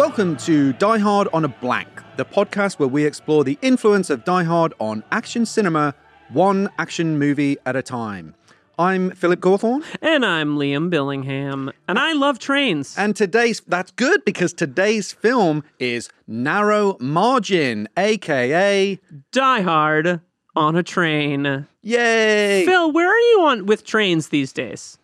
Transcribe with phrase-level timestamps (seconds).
[0.00, 4.24] Welcome to Die Hard on a Blank, the podcast where we explore the influence of
[4.24, 5.94] Die Hard on action cinema,
[6.30, 8.34] one action movie at a time.
[8.78, 12.96] I'm Philip Gawthorne, And I'm Liam Billingham, and I love trains.
[12.96, 18.98] and today's that's good because today's film is Narrow Margin, aka
[19.32, 20.22] Die Hard
[20.56, 21.66] on a train.
[21.82, 22.64] Yay!
[22.64, 24.96] Phil, where are you on with trains these days?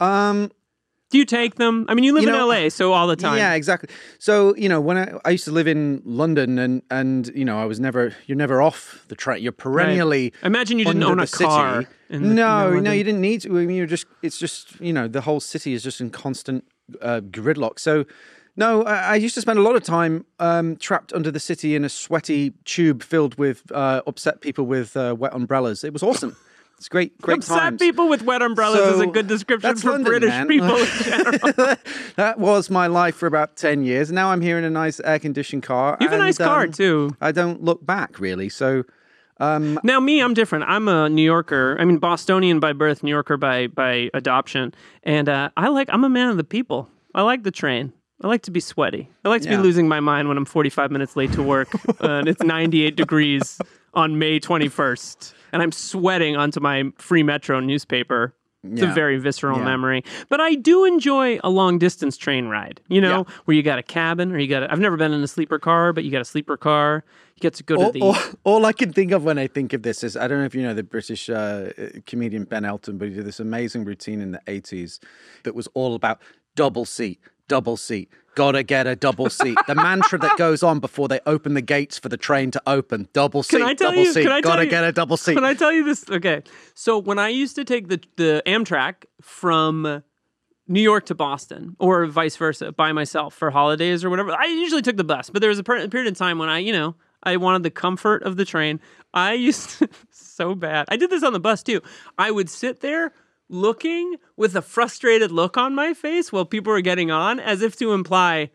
[0.00, 0.50] Um,
[1.10, 1.86] Do you take them?
[1.88, 3.36] I mean, you live You in LA, so all the time.
[3.36, 3.88] Yeah, exactly.
[4.18, 7.58] So you know, when I, I used to live in London, and and you know,
[7.58, 9.42] I was never you're never off the train.
[9.42, 10.32] You're perennially.
[10.42, 11.94] I imagine you didn't own a car City.
[12.10, 13.48] in the- no, no, you didn't need to.
[13.58, 16.64] I mean, you're just it's just you know the whole city is just in constant
[17.02, 17.78] uh, gridlock.
[17.78, 18.06] So.
[18.56, 21.76] No, I I used to spend a lot of time um, trapped under the city
[21.76, 25.84] in a sweaty tube filled with uh, upset people with uh, wet umbrellas.
[25.84, 26.36] It was awesome.
[26.80, 27.78] It's great, great Upset times.
[27.78, 30.48] people with wet umbrellas is a good description for London, British man.
[30.48, 31.76] people in general.
[32.16, 34.10] that was my life for about 10 years.
[34.10, 35.98] Now I'm here in a nice air conditioned car.
[36.00, 37.14] You have a and, nice car, um, too.
[37.20, 38.48] I don't look back really.
[38.48, 38.84] So,
[39.38, 40.64] Now, me, I'm different.
[40.68, 41.76] I'm a New Yorker.
[41.78, 44.72] I mean, Bostonian by birth, New Yorker by by adoption,
[45.02, 45.90] and uh, I like.
[45.92, 46.88] I'm a man of the people.
[47.14, 47.92] I like the train.
[48.22, 49.08] I like to be sweaty.
[49.24, 49.56] I like to Yeah.
[49.56, 51.68] be losing my mind when I'm 45 minutes late to work
[52.00, 53.58] and it's 98 degrees
[53.94, 58.34] on May 21st, and I'm sweating onto my free Metro newspaper.
[58.62, 59.64] It's a very visceral Yeah.
[59.64, 62.82] memory, but I do enjoy a long distance train ride.
[62.88, 63.34] You know, Yeah.
[63.46, 64.64] where you got a cabin, or you got.
[64.64, 67.02] A, I've never been in a sleeper car, but you got a sleeper car.
[67.36, 68.02] You get to go to the.
[68.02, 70.44] all, all I can think of when I think of this is I don't know
[70.44, 71.70] if you know the British uh,
[72.06, 74.98] comedian Ben Elton, but he did this amazing routine in the 80s
[75.44, 76.20] that was all about
[76.54, 77.18] double seat,
[77.50, 78.08] double seat.
[78.36, 79.58] Gotta get a double seat.
[79.66, 83.08] The mantra that goes on before they open the gates for the train to open.
[83.12, 84.12] Double seat, Can I tell double you?
[84.12, 84.22] seat.
[84.22, 85.34] Can I tell Gotta you, get a double seat.
[85.34, 86.08] Can I tell you this?
[86.08, 86.42] Okay,
[86.74, 90.02] so when I used to take the the Amtrak from
[90.68, 94.82] New York to Boston, or vice versa, by myself for holidays or whatever, I usually
[94.82, 95.28] took the bus.
[95.28, 96.94] But there was a per- period of time when I, you know,
[97.24, 98.78] I wanted the comfort of the train.
[99.12, 100.86] I used to, so bad.
[100.88, 101.80] I did this on the bus too.
[102.16, 103.12] I would sit there
[103.50, 107.76] looking with a frustrated look on my face while people were getting on, as if
[107.78, 108.50] to imply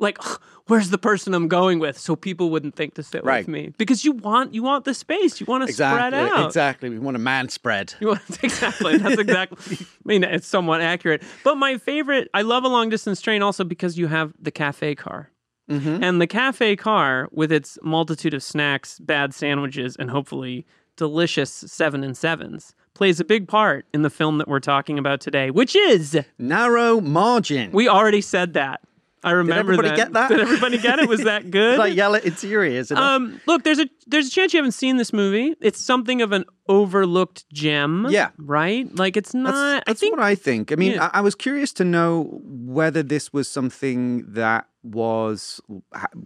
[0.00, 3.40] like "Ugh, where's the person I'm going with so people wouldn't think to sit Right.
[3.40, 6.88] with me because you want you want the space you want to spread out exactly.
[6.88, 7.94] We want a man spread.
[8.00, 12.64] you want exactly that's exactly I mean it's somewhat accurate but my favorite I love
[12.64, 15.30] a long distance train also because you have the cafe car
[15.68, 16.02] Mm-hmm.
[16.02, 20.64] and the cafe car with its multitude of snacks bad sandwiches and hopefully
[20.96, 25.20] delicious seven and sevens plays a big part in the film that we're talking about
[25.20, 27.70] today which is Narrow margin.
[27.72, 28.80] we already said that
[29.24, 29.96] I remember Did everybody that.
[29.96, 30.28] get that?
[30.28, 31.08] Did everybody get it?
[31.08, 31.72] Was that good?
[31.72, 32.92] Did I yell it into your ears?
[32.92, 35.56] Um, look, there's a there's a chance you haven't seen this movie.
[35.60, 38.06] It's something of an overlooked gem.
[38.10, 38.30] Yeah.
[38.38, 38.86] right.
[38.94, 39.50] Like it's not.
[39.50, 40.70] That's, that's I think what I think.
[40.70, 41.10] I mean, Yeah.
[41.12, 45.60] I, I was curious to know whether this was something that was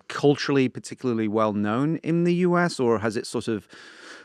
[0.08, 3.66] culturally particularly well known in the US, or has it sort of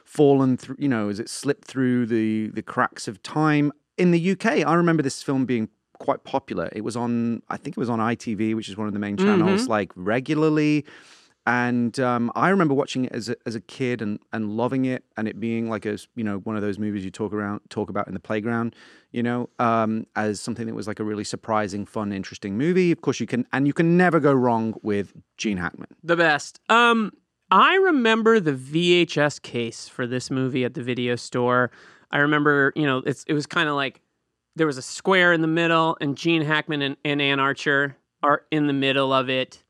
[0.07, 0.77] fallen through?
[0.79, 3.71] You know, has it slipped through the the cracks of time?
[3.97, 6.69] In the UK, I remember this film being quite popular.
[6.71, 9.17] It was on, I think it was on ITV, which is one of the main
[9.17, 10.85] channels, like regularly.
[11.47, 15.05] And um, I remember watching it as a, as a kid and, and loving it,
[15.15, 17.89] and it being like a you know one of those movies you talk around talk
[17.89, 18.75] about in the playground,
[19.11, 22.91] you know, um, as something that was like a really surprising, fun, interesting movie.
[22.91, 25.87] Of course, you can and you can never go wrong with Gene Hackman.
[26.03, 26.59] the best.
[26.67, 27.13] Um,
[27.49, 31.71] I remember the VHS case for this movie at the video store.
[32.11, 34.01] I remember, you know, it's it was kind of like
[34.55, 38.43] there was a square in the middle, and Gene Hackman and, and Anne Archer are
[38.51, 39.63] in the middle of it.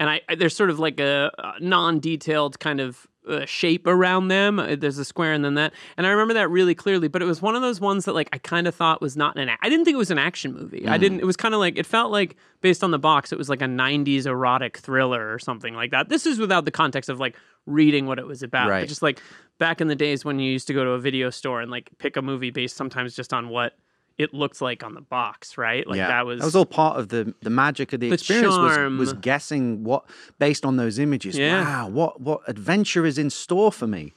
[0.00, 4.28] And I, I there's sort of like a, a non-detailed kind of uh, shape around
[4.28, 4.58] them.
[4.58, 7.06] Uh, There's a square and then that, and I remember that really clearly.
[7.06, 9.38] But it was one of those ones that like I kind of thought was not
[9.38, 9.50] an.
[9.60, 10.88] I didn't think it was an action movie.
[10.88, 11.20] I didn't.
[11.20, 13.60] It was kind of like it felt like based on the box, it was like
[13.62, 16.08] a '90s erotic thriller or something like that.
[16.08, 17.36] This is without the context of like
[17.66, 18.66] reading what it was about.
[18.66, 18.88] but Right.
[18.88, 19.20] just like
[19.58, 21.90] back in the days when you used to go to a video store and like
[21.98, 23.74] pick a movie based sometimes just on what
[24.20, 25.86] it looked like on the box, right?
[25.86, 28.54] Like that was that was all part of the the magic of the, The experience
[28.54, 30.04] was, was guessing what
[30.38, 31.38] based on those images.
[31.38, 31.64] Yeah.
[31.64, 34.12] Wow, what what adventure is in store for me?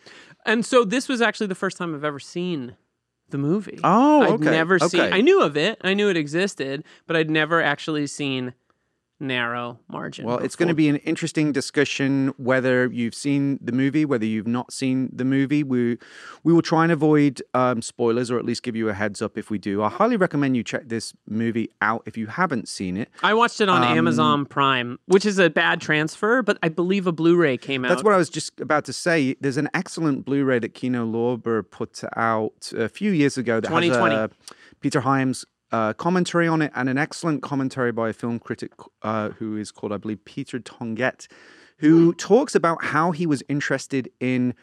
[0.46, 2.76] And so this was actually the first time I've ever seen
[3.30, 3.80] the movie.
[3.82, 5.00] Oh, I'd okay, never seen.
[5.00, 5.16] okay.
[5.16, 5.80] I knew of it.
[5.82, 8.54] I knew it existed, but I'd never actually seen
[9.24, 10.26] Narrow Margin.
[10.26, 14.48] Well, it's going to be an interesting discussion whether you've seen the movie, whether you've
[14.48, 15.64] not seen the movie.
[15.64, 15.98] We
[16.44, 19.38] we will try and avoid um, spoilers, or at least give you a heads up
[19.38, 19.82] if we do.
[19.82, 23.10] I highly recommend you check this movie out if you haven't seen it.
[23.24, 27.08] I watched it on um, Amazon Prime, which is a bad transfer, but I believe
[27.08, 27.90] a Blu-ray came out.
[27.90, 29.36] That's what I was just about to say.
[29.40, 34.16] There's an excellent Blu-ray that Kino Lorber put out a few years ago that 2020.
[34.16, 34.32] has a
[34.82, 38.72] Peter Hyams uh, commentary on it and an excellent commentary by a film critic
[39.02, 41.28] uh, who is called, I believe, Peter Tonguette,
[41.80, 42.18] who Hmm.
[42.18, 44.54] talks about how he was interested in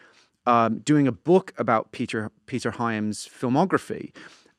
[0.46, 4.12] um, doing a book about Peter Peter Hyams' filmography.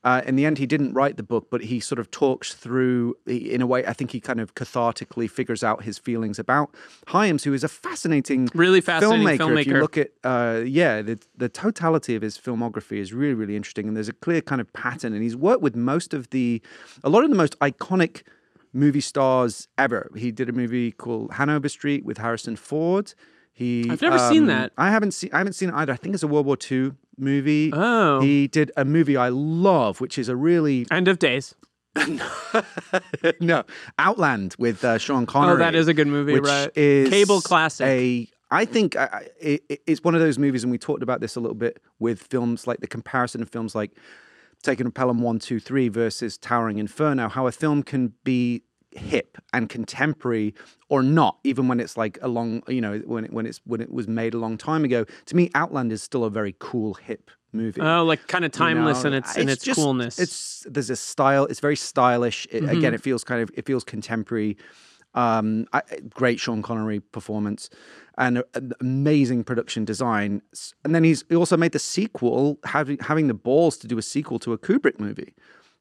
[0.04, 3.14] Uh, in the end, he didn't write the book, but he sort of talks through,
[3.26, 6.74] in a way, I think he kind of cathartically figures out his feelings about
[7.06, 9.60] Hyams, who is a fascinating, Really fascinating filmmaker.
[9.60, 13.54] If you look at, uh, yeah, the, the totality of his filmography is really, really
[13.54, 13.86] interesting.
[13.86, 15.12] And there's a clear kind of pattern.
[15.12, 16.60] And he's worked with most of the,
[17.04, 18.22] a lot of the most iconic
[18.72, 20.10] movie stars ever.
[20.16, 23.14] He did a movie called Hanover Street with Harrison Ford.
[23.52, 24.72] He, I've never seen um, that.
[24.78, 25.30] I haven't seen.
[25.32, 25.92] I haven't seen it either.
[25.92, 27.70] I think it's a World War II movie.
[27.72, 28.20] Oh.
[28.20, 31.54] He did a movie I love, which is a really End of Days.
[33.40, 33.64] no
[33.98, 35.54] Outland with uh, Sean Connery.
[35.54, 36.70] Oh, that is a good movie, which right?
[36.74, 37.86] Is Cable classic.
[37.86, 41.20] A I think I, it, it- it's one of those movies, and we talked about
[41.20, 43.92] this a little bit with films like the comparison of films like
[44.62, 47.28] Taking a Pelham One Two Three versus Towering Inferno.
[47.28, 48.62] How a film can be
[48.94, 50.54] hip and contemporary
[50.88, 53.80] or not even when it's like a long you know when it, when it's when
[53.80, 56.94] it was made a long time ago to me outland is still a very cool
[56.94, 59.08] hip movie Oh, like kind of you timeless know?
[59.08, 60.18] in its in its just- coolness.
[60.18, 61.44] It's there's a style.
[61.46, 62.46] It's very stylish.
[62.50, 62.76] It, Mm-hmm.
[62.78, 64.56] Again, it feels kind of it feels contemporary.
[65.14, 67.68] Um, I, great Sean Connery performance
[68.16, 68.44] and a-
[68.80, 70.40] amazing production design.
[70.84, 74.02] And then he's he also made the sequel, having having the balls to do a
[74.02, 75.34] sequel to a Kubrick movie.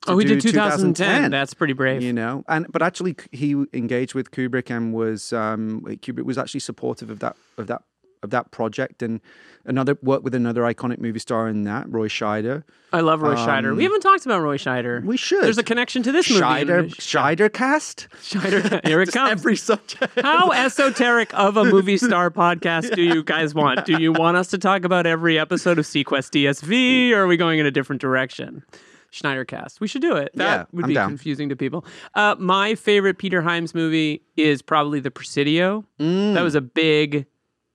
[0.07, 1.29] Oh, he did do 2010.
[1.31, 2.01] That's pretty brave.
[2.01, 6.61] You know, and but actually, he engaged with Kubrick and was um, Kubrick was actually
[6.61, 7.83] supportive of that of that
[8.23, 9.19] of that project and
[9.65, 12.63] another worked with another iconic movie star in that Roy Scheider.
[12.93, 13.75] I love Roy Scheider.
[13.75, 14.99] We haven't talked about Roy Scheider.
[14.99, 15.43] Um, We should.
[15.43, 16.41] There's a connection to this movie.
[16.41, 18.07] Scheider Scheider cast.
[18.21, 18.85] Scheider.
[18.85, 19.31] Here it comes.
[19.31, 20.19] Every subject.
[20.21, 23.85] How esoteric of a movie star podcast do you guys want?
[23.85, 27.37] Do you want us to talk about every episode of seaQuest DSV, or are we
[27.37, 28.63] going in a different direction?
[29.11, 29.79] Schneider cast.
[29.81, 30.31] We should do it.
[30.35, 31.09] That Yeah, would I'm be down.
[31.09, 31.85] confusing to people.
[32.15, 35.85] Uh, my favorite Peter Hyams movie is probably The Presidio.
[35.99, 36.33] Mm.
[36.33, 37.25] That was a big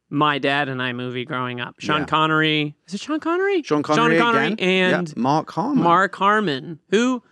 [0.08, 1.74] my dad and I movie growing up.
[1.78, 2.06] Sean Yeah.
[2.06, 2.76] Connery.
[2.86, 3.62] Is it Sean Connery?
[3.62, 4.56] Sean Connery, again.
[4.58, 5.82] and Yeah, Mark Harmon.
[5.82, 7.22] Mark Harmon, who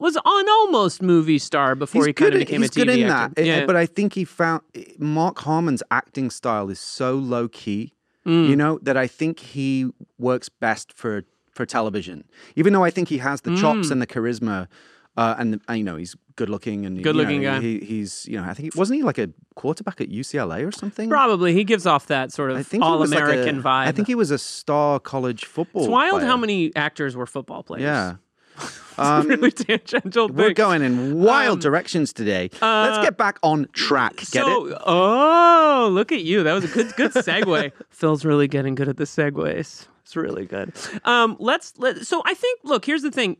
[0.00, 3.08] was an almost movie star before he kind of became he's a TV good in
[3.08, 3.34] actor.
[3.36, 3.46] that.
[3.46, 3.66] Yeah.
[3.66, 4.62] But I think he found
[4.98, 7.94] Mark Harmon's acting style is so low key,
[8.26, 8.48] Mm.
[8.48, 11.24] you know, that I think he works best for
[11.58, 12.24] for television.
[12.56, 13.60] Even though I think he has the Mm.
[13.60, 14.68] chops and the charisma.
[15.16, 17.58] Uh, and, the, and, you know he's good looking and you know, Good-looking guy.
[17.60, 20.70] He, he's you know I think he, wasn't he like a quarterback at UCLA or
[20.70, 21.08] something?
[21.10, 23.88] Probably he gives off that sort I of think all was like a- American vibe.
[23.88, 25.82] I think he was a star college football.
[25.82, 26.26] it's wild player.
[26.30, 27.82] how many actors were football players.
[27.82, 28.16] Yeah.
[28.98, 32.50] Um, really tangential We're going in wild Um, directions today.
[32.60, 34.16] uh, Let's get back on track.
[34.16, 34.78] Get so, it?
[34.84, 36.42] Oh, look at you.
[36.42, 37.70] That was a good good segue.
[37.90, 39.86] Phil's really getting good at the segues.
[40.08, 40.72] It's really good.
[41.04, 43.36] Um, let's let so I think look, here's the thing.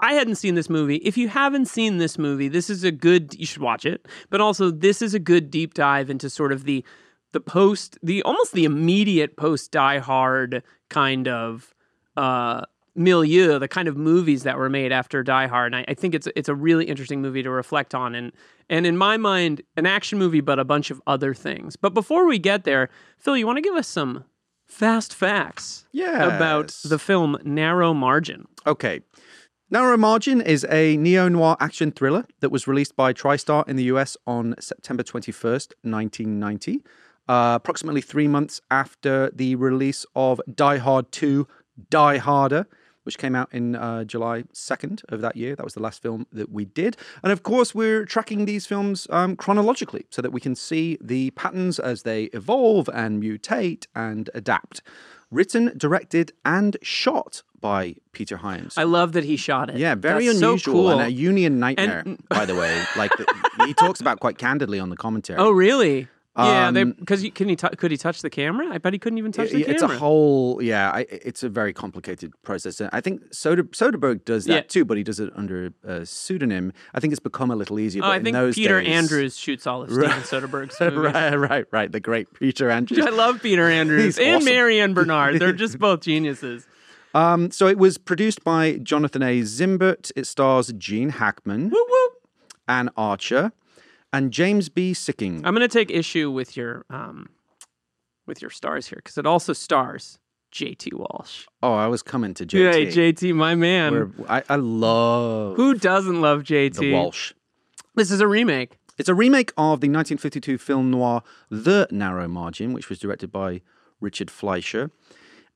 [0.00, 0.96] I hadn't seen this movie.
[0.96, 4.08] If you haven't seen this movie, this is a good you should watch it.
[4.28, 6.84] But also this is a good deep dive into sort of the
[7.30, 11.72] the post the almost the immediate post die hard kind of
[12.16, 12.62] uh
[12.96, 15.72] milieu, the kind of movies that were made after Die Hard.
[15.72, 18.32] And I, I think it's it's a really interesting movie to reflect on, and
[18.68, 21.76] and in my mind, an action movie, but a bunch of other things.
[21.76, 24.24] But before we get there, Phil, you want to give us some
[24.68, 25.86] fast facts
[26.36, 28.46] about the film Narrow Margin?
[28.66, 29.00] Okay.
[29.70, 33.84] Narrow Margin is a neo noir action thriller that was released by TriStar in the
[33.84, 36.82] US on September 21st, 1990,
[37.28, 41.46] uh, approximately three months after the release of Die Hard 2
[41.90, 42.66] Die Harder,
[43.08, 45.56] which came out in uh, July 2nd of that year.
[45.56, 46.94] That was the last film that we did.
[47.22, 51.30] And of course, we're tracking these films um, chronologically so that we can see the
[51.30, 54.82] patterns as they evolve and mutate and adapt.
[55.30, 58.76] Written, directed, and shot by Peter Hyams.
[58.76, 59.78] I love that he shot it.
[59.78, 60.90] Yeah, very That's so unusual cool.
[60.90, 62.84] and a union nightmare, And- by the way.
[62.94, 63.24] Like the,
[63.64, 65.38] he talks about quite candidly on the commentary.
[65.38, 66.08] Oh, really?
[66.38, 68.68] Yeah, Um, because can he tou- could he touch the camera?
[68.70, 69.96] I bet he couldn't even touch the It- it's camera.
[69.96, 70.90] a whole yeah.
[70.94, 72.80] I, it's a very complicated process.
[72.92, 74.60] I think Soder, Soderbergh does that Yeah.
[74.62, 76.72] too, but he does it under a pseudonym.
[76.94, 78.04] I think it's become a little easier.
[78.04, 81.12] oh, I in think Peter days- Andrews shoots all of Steven Soderbergh's movies.
[81.12, 81.90] right, right, right.
[81.90, 83.04] The great Peter Andrews.
[83.04, 84.44] I love Peter Andrews and awesome.
[84.44, 85.40] Mary Ann Bernard.
[85.40, 86.66] They're just both geniuses.
[87.14, 89.40] Um, so it was produced by Jonathan A.
[89.40, 90.12] Zimbert.
[90.14, 92.12] It stars Gene Hackman, Whoop whoop.
[92.68, 93.50] Anne Archer,
[94.12, 94.92] and James B.
[94.92, 95.42] Sikking.
[95.44, 97.28] I'm going to take issue with your um,
[98.26, 100.18] with your stars here because it also stars
[100.50, 100.92] J.T.
[100.94, 101.46] Walsh.
[101.62, 102.92] oh, I was coming to Yeah, JT.
[102.92, 103.32] J.T.
[103.32, 104.14] My man.
[104.28, 106.78] I, I love Who doesn't love J.T.
[106.78, 107.32] the Walsh.
[107.94, 108.78] This is a remake.
[108.96, 113.60] It's a remake of the 1952 film noir The Narrow Margin, which was directed by
[114.00, 114.90] Richard Fleischer.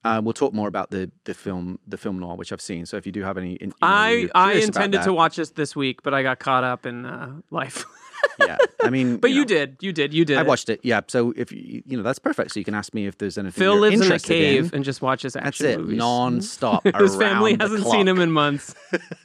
[0.05, 2.87] Uh, we'll talk more about the the film the film noir, which I've seen.
[2.87, 5.51] So if you do have any, in, you know, I I intended to watch this
[5.51, 7.85] this week, but I got caught up in uh, life.
[8.39, 10.39] Yeah, I mean, but you, know, did, you did, you did.
[10.39, 10.81] I watched it.
[10.83, 12.53] Yeah, so if you you know that's perfect.
[12.53, 13.61] So you can ask me if there's anything.
[13.61, 14.77] Phil lives in a cave in.
[14.77, 15.99] and just watches That's action it, movies.
[15.99, 16.85] non-stop.
[16.99, 18.75] His family hasn't seen him in months.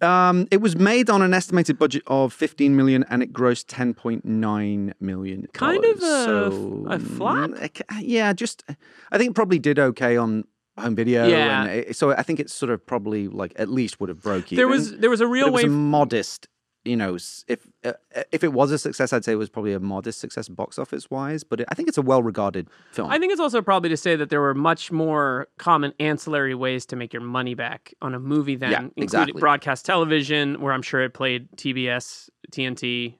[0.00, 4.92] Um, it was made on an estimated budget of 15 million, and it grossed 10.9
[5.00, 5.46] million.
[5.52, 7.50] Kind of a- so, a flop?
[7.50, 8.62] mm, Yeah, just
[9.10, 10.44] I think probably did okay on
[10.78, 11.26] home video.
[11.26, 11.62] Yeah.
[11.62, 14.52] and it, so I think it's sort of probably like at least would have broke
[14.52, 14.56] even.
[14.56, 15.62] There was there was a real way.
[15.64, 16.48] a modest.
[16.88, 17.16] You know,
[17.46, 17.92] if uh,
[18.32, 21.10] if it was a success, I'd say it was probably a modest success box office
[21.10, 21.44] wise.
[21.44, 23.10] But it, I think it's a well regarded film.
[23.10, 26.86] I think it's also probably to say that there were much more common ancillary ways
[26.86, 29.40] to make your money back on a movie than Yeah, including exactly.
[29.40, 33.16] broadcast television, where I'm sure it played TBS, TNT,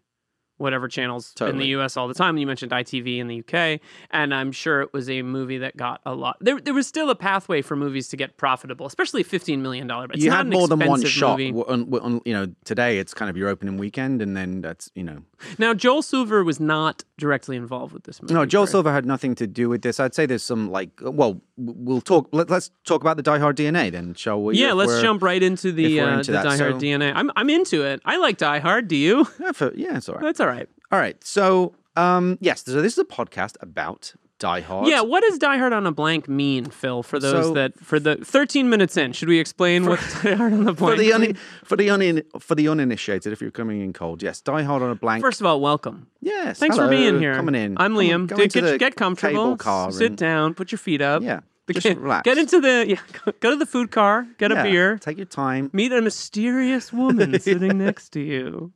[0.58, 2.36] whatever channels in the US all the time.
[2.38, 6.00] You mentioned ITV in the UK, and I'm sure it was a movie that got
[6.04, 6.36] a lot.
[6.40, 9.90] There, there was still a pathway for movies to get profitable, especially a $15 million.
[9.90, 11.40] It's you not had an more than one shot.
[11.40, 15.04] On, on, you know, today it's kind of your opening weekend, and then that's you
[15.04, 15.22] know
[15.58, 18.34] Now, Joel Silver was not directly involved with this movie.
[18.34, 18.66] No, Joel?
[18.66, 19.98] Silver had nothing to do with this.
[19.98, 22.28] I'd say there's some like, well, we'll talk.
[22.32, 24.56] Let, us talk about the Die Hard DNA then, shall we?
[24.56, 26.78] Yeah, If let's jump right into the if we're uh, the that, Die Hard so-
[26.78, 27.12] DNA.
[27.14, 28.00] I'm I'm into it.
[28.04, 28.88] I like Die Hard.
[28.88, 29.26] Do you?
[29.40, 30.24] Yeah, for- yeah, it's all right.
[30.24, 30.68] That's all right.
[30.90, 31.22] All right.
[31.24, 34.86] So, um, yes, so this is a podcast about Die Hard.
[34.86, 37.02] Yeah, what does Die Hard on a Blank mean, Phil?
[37.02, 40.52] For those So- that for the 13 minutes in, should we explain what Die Hard
[40.52, 43.92] on the For the un- for the un- for the uninitiated, if you're coming in
[43.92, 45.22] cold, yes, Die Hard on a blank.
[45.22, 46.06] First of all, welcome.
[46.20, 47.34] yes, Thanks for being here.
[47.34, 47.76] Coming in.
[47.78, 48.28] I'm Liam.
[48.28, 49.56] go Get, get, comfortable.
[49.56, 49.90] car.
[49.90, 50.54] Sit and- down.
[50.54, 51.22] Put your feet up.
[51.24, 51.40] Yeah,
[51.72, 52.24] just relax.
[52.24, 53.32] Get into the yeah.
[53.40, 54.24] Go to the food car.
[54.38, 54.98] Get Yeah, a beer.
[54.98, 55.68] Take your time.
[55.72, 58.72] Meet a mysterious woman sitting next to you.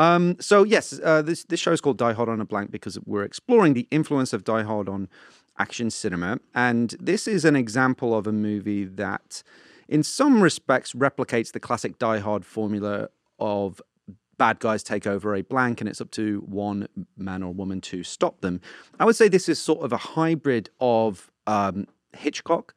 [0.00, 2.98] Um, so yes, uh, this this show is called Die Hard on a Blank because
[3.04, 5.08] we're exploring the influence of Die Hard on
[5.58, 9.42] action cinema, and this is an example of a movie that,
[9.88, 13.82] in some respects, replicates the classic Die Hard formula of
[14.38, 16.88] bad guys take over a blank and it's up to one
[17.18, 18.58] man or woman to stop them.
[18.98, 22.74] I would say this is sort of a hybrid of um, Hitchcock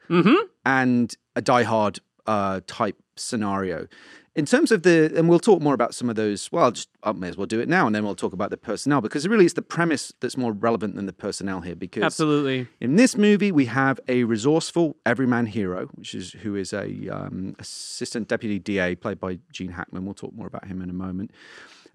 [0.65, 3.87] and a Die Hard uh, type scenario.
[4.35, 6.51] In terms of the, and we'll talk more about some of those.
[6.51, 8.49] Well, I'll just I may as well do it now, and then we'll talk about
[8.49, 11.75] the personnel because really it's the premise that's more relevant than the personnel here.
[11.75, 12.67] Because Absolutely.
[12.81, 17.55] in this movie, we have a resourceful everyman hero, which is who is a um,
[17.59, 20.03] assistant deputy DA played by Gene Hackman.
[20.03, 21.31] We'll talk more about him in a moment.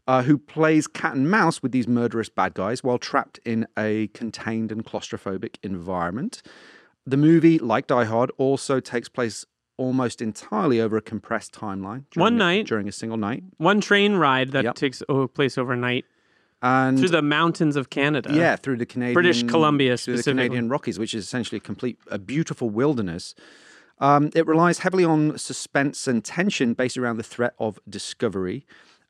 [0.07, 4.07] Uh, who plays cat and mouse with these murderous bad guys while trapped in a
[4.15, 6.41] contained and claustrophobic environment.
[7.05, 9.45] The movie, like Die Hard, also takes place
[9.79, 12.05] almost entirely over a compressed timeline.
[12.11, 12.67] during One a- night.
[12.67, 14.75] during a single night, One train ride that Yep.
[14.75, 15.03] takes
[15.35, 16.05] place overnight
[16.61, 18.31] and through the mountains of Canada.
[18.33, 20.23] Yeah, through the Canadian British Columbia through the.
[20.25, 23.35] Canadian Rockies, which is essentially a complete, a beautiful wilderness.
[24.01, 28.67] Um, it relies heavily on suspense and tension based around the threat of discovery.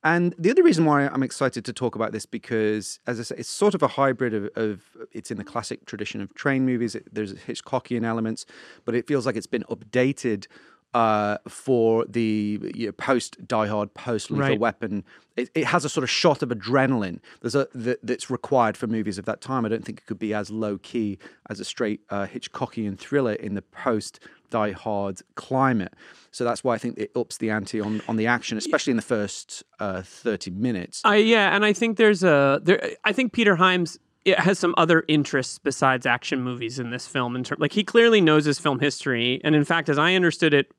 [0.09, 3.35] And the other reason why I'm excited to talk about this because, as I say,
[3.37, 4.81] it's sort of a hybrid of, of
[5.13, 6.95] it's in the classic tradition of train movies.
[6.95, 8.47] It, there's Hitchcockian elements,
[8.87, 10.47] but it feels like it's been updated
[10.95, 14.61] uh, for the you know, post Die Hard, post Lethal Right.
[14.61, 15.05] Weapon.
[15.37, 17.21] It, it has a sort of shot of adrenaline.
[17.41, 19.65] There's a that, that's required for movies of that time.
[19.65, 21.19] I don't think it could be as low key
[21.49, 25.95] as a straight uh, Hitchcockian thriller in the post Die Hard climate.
[26.31, 28.97] So that's why I think it ups the ante on on the action, especially in
[28.97, 31.03] the first uh, thirty minutes.
[31.05, 32.81] I yeah, and I think there's a there.
[33.05, 37.37] I think Peter Hyams it has some other interests besides action movies in this film.
[37.37, 40.55] In term, like he clearly knows his film history, and in fact, as I understood
[40.55, 40.73] it,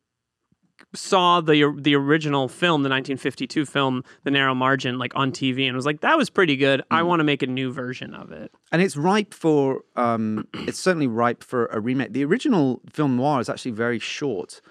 [0.93, 5.75] saw the the original film, the 1952 film, The Narrow Margin, like on TV, and
[5.75, 6.81] was like, "That was pretty good.
[6.91, 10.79] I want to make a new version of it." and it's ripe for um, it's
[10.79, 12.13] certainly ripe for a remake.
[12.13, 14.61] The original film noir is actually very short.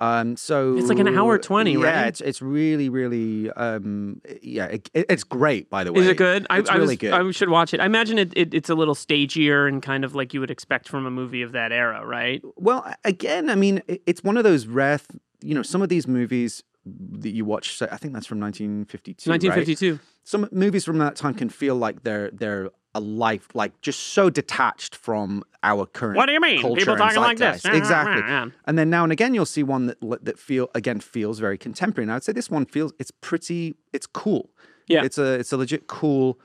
[0.00, 2.06] Um, so It's like an hour 20, yeah, right?
[2.06, 5.68] it's it's really really um, yeah, it, it's great.
[5.70, 6.46] By the way, Is it good?
[6.50, 7.12] It's I, I really was, good.
[7.12, 7.80] I should watch it.
[7.80, 10.88] I imagine it, it, it's a little stagier and kind of like you would expect
[10.88, 12.40] from a movie of that era, right?
[12.54, 15.00] Well, again, I mean, it's one of those rare,
[15.42, 17.76] you know, some of these movies that you watch.
[17.76, 19.30] say- I think that's from 1952.
[19.30, 19.42] right?
[19.42, 19.98] 1952.
[20.24, 24.30] Some movies from that time can feel like they're they're a life, like just so
[24.30, 26.16] detached from our current.
[26.16, 26.60] What do you mean?
[26.60, 27.64] culture People talking like this.
[27.64, 28.22] Exactly.
[28.66, 32.04] And then now and again, you'll see one that that feel again feels very contemporary.
[32.04, 34.50] And I'd say this one feels it's pretty, it's cool.
[34.86, 35.04] Yeah.
[35.04, 36.40] It's a it's a legit cool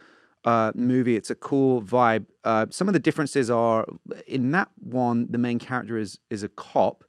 [0.46, 1.16] uh, movie.
[1.16, 2.26] It's a cool vibe.
[2.44, 3.86] Uh, some of the differences are
[4.28, 7.06] in that one, the main character is is a cop.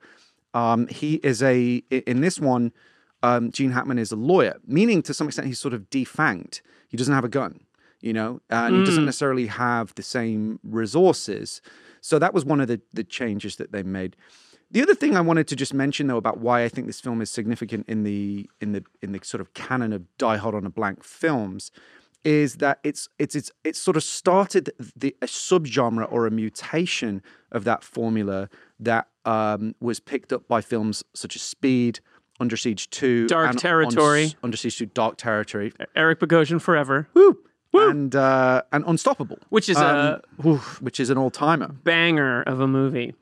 [0.54, 2.72] Um, he is a in this one,
[3.22, 6.60] um, Gene Hackman is a lawyer, meaning to some extent he's sort of defanged.
[6.88, 7.60] He doesn't have a gun,
[8.00, 11.60] you know, and he doesn't necessarily have the same resources.
[12.00, 14.16] So that was one of the the changes that they made.
[14.70, 17.20] The other thing I wanted to just mention though about why I think this film
[17.20, 20.66] is significant in the in the in the sort of canon of Die Hard on
[20.66, 21.70] a Blank films
[22.24, 27.22] is that it's it's it's it's sort of started the a subgenre or a mutation
[27.52, 28.48] of that formula
[28.80, 32.00] that um, was picked up by films such as Speed,
[32.40, 34.34] Under Siege Two, Dark and Territory.
[34.42, 37.38] Under Siege Two, Dark Territory, Eric Bogosian forever, Woo!
[37.74, 41.68] and uh, and Unstoppable, which is a um, oof, which is an all timer.
[41.84, 43.14] banger of a movie.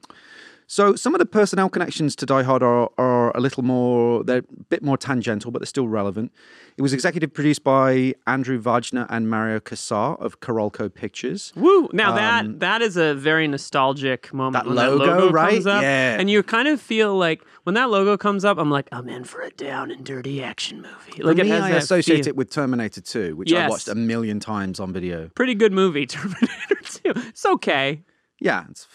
[0.66, 4.38] So some of the personnel connections to Die Hard are, are a little more, they're
[4.38, 6.32] a bit more tangential, but they're still relevant.
[6.78, 11.52] It was executive produced by Andrew Vajna and Mario Kassar of Carolco Pictures.
[11.54, 11.90] Woo!
[11.92, 14.66] Now that that is a very nostalgic moment.
[14.66, 15.52] Um, That when logo, that logo right?
[15.52, 16.16] Comes up, Yeah.
[16.18, 19.24] and you kind of feel like when that logo comes up, I'm like, I'm in
[19.24, 21.22] for a down and dirty action movie.
[21.22, 22.28] Like For it me, has I associate feel.
[22.28, 25.28] it with Terminator 2, which I watched a million times on video.
[25.34, 27.00] Pretty good movie, Terminator 2.
[27.28, 28.02] It's okay.
[28.40, 28.64] Yeah.
[28.70, 28.88] It's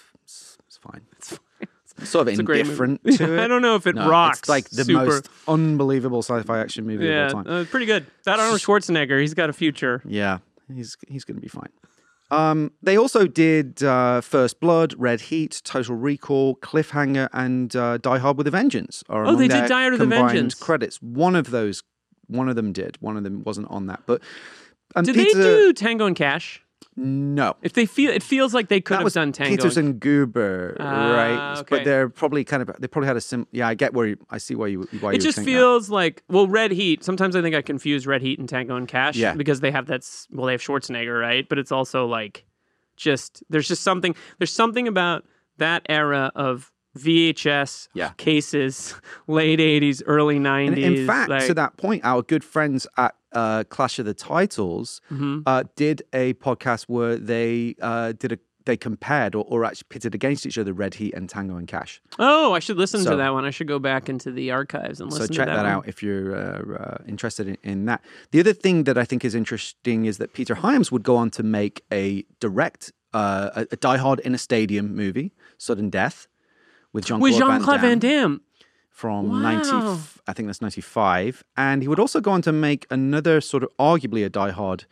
[2.03, 3.39] sort of It's a great indifferent to it.
[3.39, 4.39] I don't know if it No, rocks.
[4.39, 5.05] It's like the super.
[5.05, 7.53] most unbelievable sci-fi action movie Yeah, of all time.
[7.53, 8.05] uh, pretty good.
[8.25, 10.01] That Arnold Schwarzenegger, he's got a future.
[10.05, 10.39] Yeah,
[10.73, 11.69] he's he's going to be fine.
[12.29, 18.17] Um, they also did uh, First Blood, Red Heat, Total Recall, Cliffhanger, and uh, Die
[18.17, 19.01] Hard with a Vengeance.
[19.09, 20.53] Oh, they did Die Hard with a Vengeance.
[20.53, 21.01] Credits.
[21.01, 21.83] One of those,
[22.27, 22.97] one of them did.
[22.99, 24.01] One of them wasn't on that.
[24.05, 24.21] But
[24.95, 26.61] um, Did Peter, they do Tango and Cash?
[26.99, 27.55] No?
[27.61, 29.55] If they feel, it feels like they could That have was done Tango.
[29.55, 31.59] Peters and, Guber, Ah, right?
[31.59, 31.67] okay.
[31.69, 33.45] But they're probably kind of they probably had a sim.
[33.51, 35.51] Yeah, I get where you, I see why you why it you just think that.
[35.51, 37.03] feels like well, Red Heat.
[37.03, 39.33] Sometimes I think I confuse Red Heat and Tango and Cash Yeah.
[39.35, 40.03] because they have that.
[40.31, 41.47] Well, they have Schwarzenegger, right?
[41.47, 42.45] But it's also like
[42.95, 44.15] just there's just something.
[44.39, 45.23] There's something about
[45.57, 48.09] that era of VHS Yeah.
[48.17, 48.95] cases,
[49.27, 50.67] late '80s, early '90s.
[50.67, 54.13] And in fact, like, to that point, our good friends at uh, Clash of the
[54.13, 55.39] Titles Mm-hmm.
[55.45, 60.13] uh, did a podcast where they uh, did a they compared or, or actually pitted
[60.13, 62.01] against each other Red Heat and Tango and Cash.
[62.19, 63.45] oh, I should listen So- to that one.
[63.45, 66.03] I should go back into the archives and So check to that, that, out if
[66.03, 68.01] you're uh, uh, interested in, in that.
[68.31, 71.29] The other thing that I think is interesting is that Peter Hyams would go on
[71.31, 76.27] to make a direct uh, a, a Die Hard in a stadium movie, Sudden Death,
[76.91, 78.41] with Jean With Claude Jean Claude Van Damme.
[79.01, 79.69] From 90
[80.27, 83.69] I think that's 95 and he would also go on to make another sort of
[83.77, 84.85] arguably a Die Hard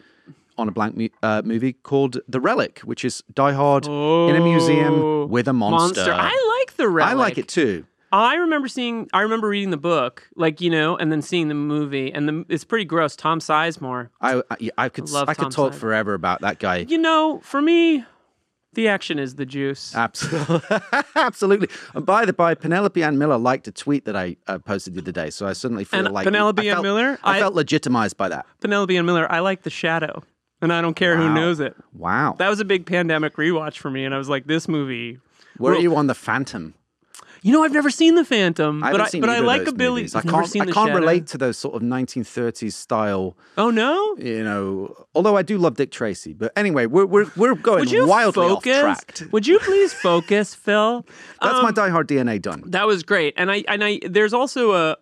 [0.60, 4.42] on a blank mu- uh, movie called The Relic which is Die Hard in a
[4.42, 4.44] Oh.
[4.54, 4.94] museum
[5.36, 6.14] with a monster.
[6.14, 7.12] I like the relic.
[7.12, 7.86] I like it too.
[8.12, 11.60] I remember seeing, I remember reading the book, like you know, and then seeing the
[11.76, 13.16] movie, and the, it's pretty gross.
[13.18, 15.82] Tom Sizemore, I I, I could love I could Tom talk Side.
[15.82, 16.78] forever about that guy.
[16.88, 18.06] you know, for me,
[18.76, 19.96] the action is the juice.
[19.96, 20.62] Absolutely.
[21.16, 21.70] Absolutely.
[21.94, 25.02] And by the by, Penelope Ann Miller liked a tweet that I uh, posted the
[25.02, 27.20] other day, so I suddenly feel And like Penelope I Ann felt- Miller?
[27.24, 28.46] I, I- felt legitimized by that.
[28.62, 30.24] Penelope Ann Miller, I like the Shadow,
[30.62, 31.76] and I don't care who knows it.
[31.94, 32.36] Wow.
[32.38, 35.20] That was a big pandemic rewatch for me, and I was like, this movie.
[35.58, 36.74] Where well- are you on the Phantom?
[37.46, 39.78] You know, I've never seen the Phantom, I but I but I like those a
[39.78, 40.10] Billy.
[40.16, 44.16] I can't, I can't relate to those sort of 1930s style, Oh no.
[44.18, 44.96] you know.
[45.14, 48.48] Although I do love Dick Tracy, but anyway, we're we're, we're going Would you wildly
[48.48, 48.84] focus?
[48.84, 49.32] off track.
[49.32, 51.06] Would you please focus, Phil?
[51.42, 52.64] That's Um, my Die Hard DNA done.
[52.66, 54.98] That was great, and I and I there's also a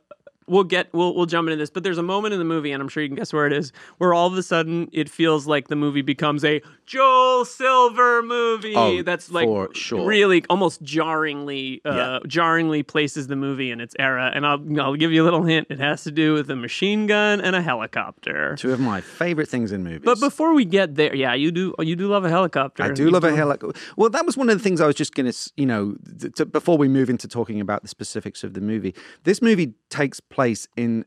[0.47, 2.81] we'll get we'll we'll jump into this, but there's a moment in the movie, and
[2.81, 5.47] I'm sure you can guess where it is, where all of a sudden it feels
[5.47, 8.73] like the movie becomes a Joel Silver movie.
[8.75, 10.05] Oh, That's like sure.
[10.05, 12.19] really almost jarringly uh, Yeah.
[12.27, 14.31] jarringly places the movie in its era.
[14.33, 15.67] And I'll I'll give you a little hint.
[15.69, 18.55] It has to do with a machine gun and a helicopter.
[18.57, 20.01] Two of my favorite things in movies.
[20.03, 22.83] But before we get there, yeah, you do you do love a helicopter.
[22.83, 23.79] I do You love a helicopter.
[23.97, 25.95] Well, that was one of the things I was just going to, you know,
[26.35, 28.93] to, before we move into talking about the specifics of the movie.
[29.23, 31.05] This movie takes place in,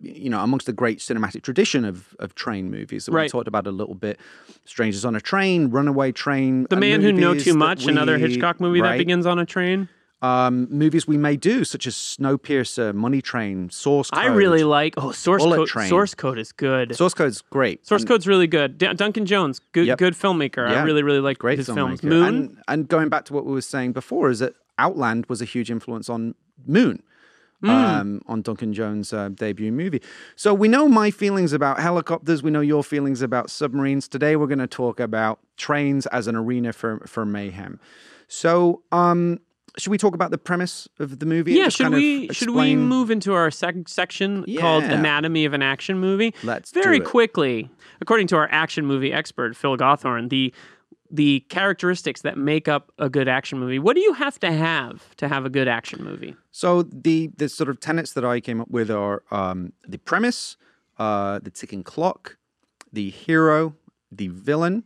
[0.00, 3.66] you know, amongst the great cinematic tradition of of train movies that we talked about
[3.66, 4.20] a little bit.
[4.64, 6.66] Strangers on a Train, Runaway Train.
[6.70, 9.88] The uh, Man Who Know Too Much, another Hitchcock movie that begins on a train.
[10.22, 14.18] Um, movies we may do, such as Snowpiercer, Money Train, Source Code.
[14.24, 14.94] I really like.
[14.96, 15.68] Oh, Source Code.
[15.88, 16.96] Source Code is good.
[16.96, 17.86] Source Code's great.
[17.86, 18.78] Source And- Code's really good.
[18.78, 19.98] D- Duncan Jones, good Yep.
[19.98, 20.66] good filmmaker.
[20.68, 22.00] I really really like great his filmmaker.
[22.00, 22.02] films.
[22.02, 22.24] Moon.
[22.28, 25.44] And, and going back to what we were saying before, is that Outland was a
[25.44, 26.34] huge influence on
[26.66, 27.02] Moon.
[27.62, 27.70] Hmm.
[27.70, 30.02] Um, on Duncan Jones' uh, debut movie.
[30.36, 32.42] So we know my feelings about helicopters.
[32.42, 34.08] We know your feelings about submarines.
[34.08, 37.80] Today we're going to talk about trains as an arena for, for mayhem.
[38.28, 39.40] So um,
[39.78, 41.52] should we talk about the premise of the movie?
[41.52, 45.98] yeah, should we should we move into our sec- section called Anatomy of an Action
[45.98, 46.34] Movie?
[46.42, 47.70] Let's do very quickly.
[48.00, 50.52] According to our action movie expert Phil Gawthorne, the
[51.10, 53.78] the characteristics that make up a good action movie.
[53.78, 56.36] What do you have to have to have a good action movie?
[56.50, 60.56] So the the sort of tenets that I came up with are um, the premise,
[60.98, 62.36] uh, the ticking clock,
[62.92, 63.74] the hero,
[64.10, 64.84] the villain,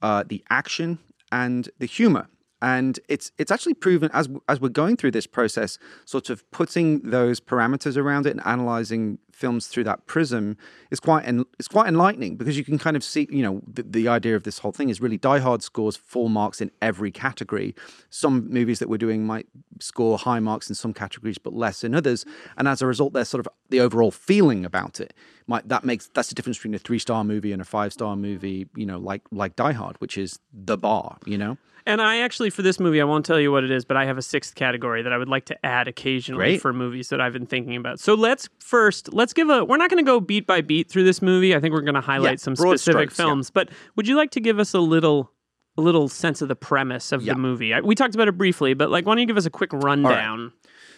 [0.00, 0.98] uh, the action,
[1.30, 2.28] and the humor.
[2.62, 7.00] And it's it's actually proven as as we're going through this process, sort of putting
[7.00, 10.56] those parameters around it and analyzing films through that prism
[10.92, 13.82] is quite en- it's quite enlightening because you can kind of see you know the,
[13.82, 17.10] the idea of this whole thing is really Die Hard scores full marks in every
[17.10, 17.74] category.
[18.10, 19.48] Some movies that we're doing might
[19.80, 22.24] score high marks in some categories but less in others,
[22.56, 25.12] and as a result, there's sort of the overall feeling about it.
[25.48, 28.14] Might that makes that's the difference between a three star movie and a five star
[28.14, 28.68] movie.
[28.76, 31.18] You know, like like Die Hard, which is the bar.
[31.26, 31.58] You know.
[31.86, 34.04] And I actually, for this movie, I won't tell you what it is, but I
[34.04, 36.60] have a sixth category that I would like to add occasionally Great.
[36.60, 37.98] for movies that I've been thinking about.
[37.98, 41.04] So let's first, let's give a, we're not going to go beat by beat through
[41.04, 41.54] this movie.
[41.54, 43.24] I think we're going to highlight some specific strokes, yeah.
[43.24, 43.50] films.
[43.50, 45.30] But would you like to give us a little,
[45.76, 47.32] a little sense of the premise of Yeah.
[47.34, 47.74] the movie?
[47.74, 49.72] I, we talked about it briefly, but like, why don't you give us a quick
[49.72, 50.52] rundown?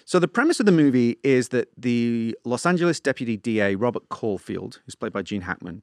[0.06, 4.80] So the premise of the movie is that the Los Angeles deputy DA Robert Caulfield,
[4.84, 5.82] who's played by Gene Hackman,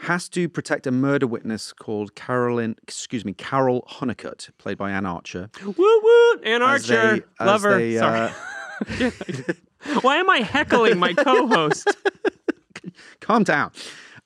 [0.00, 5.06] has to protect a murder witness called Carolyn, excuse me, Carol Hunnicut, played by Anne
[5.06, 5.50] Archer.
[5.64, 7.78] Woo woo, Anne Archer, they- lover.
[7.78, 8.30] they, Sorry.
[8.30, 9.10] uh,
[10.00, 11.88] why am I heckling my co-host?
[13.20, 13.72] calm down.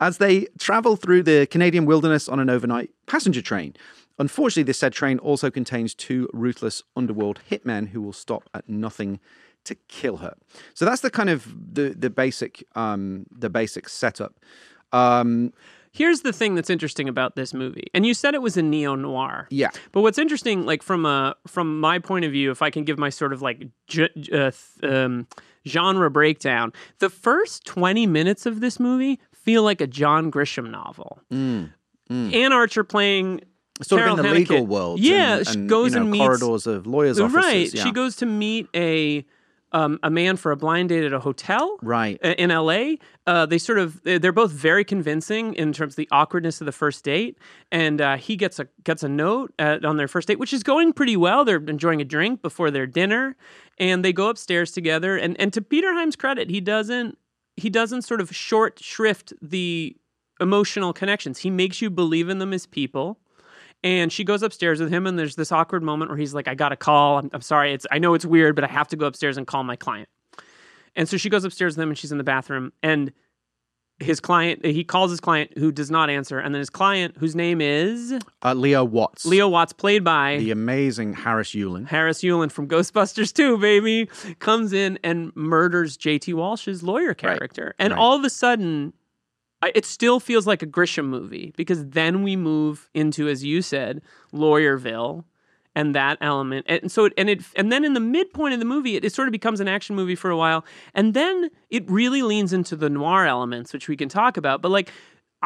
[0.00, 3.74] As they travel through the Canadian wilderness on an overnight passenger train.
[4.18, 9.18] Unfortunately, this said train also contains two ruthless underworld hitmen who will stop at nothing
[9.64, 10.34] to kill her.
[10.74, 14.34] So that's the kind of the the basic um, the basic setup.
[14.94, 15.52] Um,
[15.96, 18.96] Here's the thing that's interesting about this movie, and you said it was a neo
[18.96, 19.46] noir.
[19.50, 22.83] yeah, But what's interesting, like from a from my point of view, if I can
[22.83, 25.28] give my sort of like j- uh, th- um,
[25.68, 31.20] genre breakdown, the first twenty minutes of this movie feel like a John Grisham novel.
[31.30, 33.42] Anne Archer playing
[33.83, 34.48] sort Carol of in the Haneke.
[34.50, 34.98] legal world.
[34.98, 37.37] Yeah, and, she goes you know, and meets corridors of lawyers' offices.
[37.44, 37.72] right.
[37.74, 37.85] Yeah.
[37.85, 39.24] She goes to meet a
[39.74, 41.76] um, a man for a blind date at a hotel.
[41.82, 42.18] right.
[42.24, 42.94] uh, in LA.
[43.26, 46.72] Uh, they sort of they're both very convincing in terms of the awkwardness of the
[46.72, 47.37] first date,
[47.72, 50.62] and uh, he gets a gets a note at, on their first date, which is
[50.62, 51.44] going pretty well.
[51.44, 53.37] They're enjoying a drink before their dinner,
[53.78, 55.16] and they go upstairs together.
[55.16, 57.18] And and to Peter Hyams' credit, he doesn't
[57.56, 59.96] he doesn't sort of short shrift the
[60.40, 61.38] emotional connections.
[61.38, 63.18] He makes you believe in them as people.
[63.85, 66.55] And she goes upstairs with him, and there's this awkward moment where he's like, "I
[66.57, 67.18] got a call.
[67.18, 67.73] I'm, I'm sorry.
[67.73, 70.09] It's I know it's weird, but I have to go upstairs and call my client."
[70.97, 73.12] And so she goes upstairs with him and she's in the bathroom and
[74.01, 77.35] his client he calls his client who does not answer and then his client whose
[77.37, 78.12] name is
[78.44, 79.25] Uh, Leo Watts.
[79.25, 81.87] Leo Watts played by The amazing Harris Yulin.
[81.87, 84.09] Harris Yulin from Ghostbusters 2 baby
[84.40, 87.99] comes in and murders JT Walsh's lawyer character and right.
[87.99, 88.92] all of a sudden
[89.74, 94.03] it still feels like a Grisham movie because then we move into as you said
[94.33, 95.24] Lawyerville
[95.77, 96.66] and that element.
[96.68, 99.12] And so it, and it and then in the midpoint of the movie it, it
[99.12, 100.64] sort of becomes an action movie for a while.
[100.94, 104.62] And then it really leans into the noir elements which we can talk about.
[104.62, 104.90] But like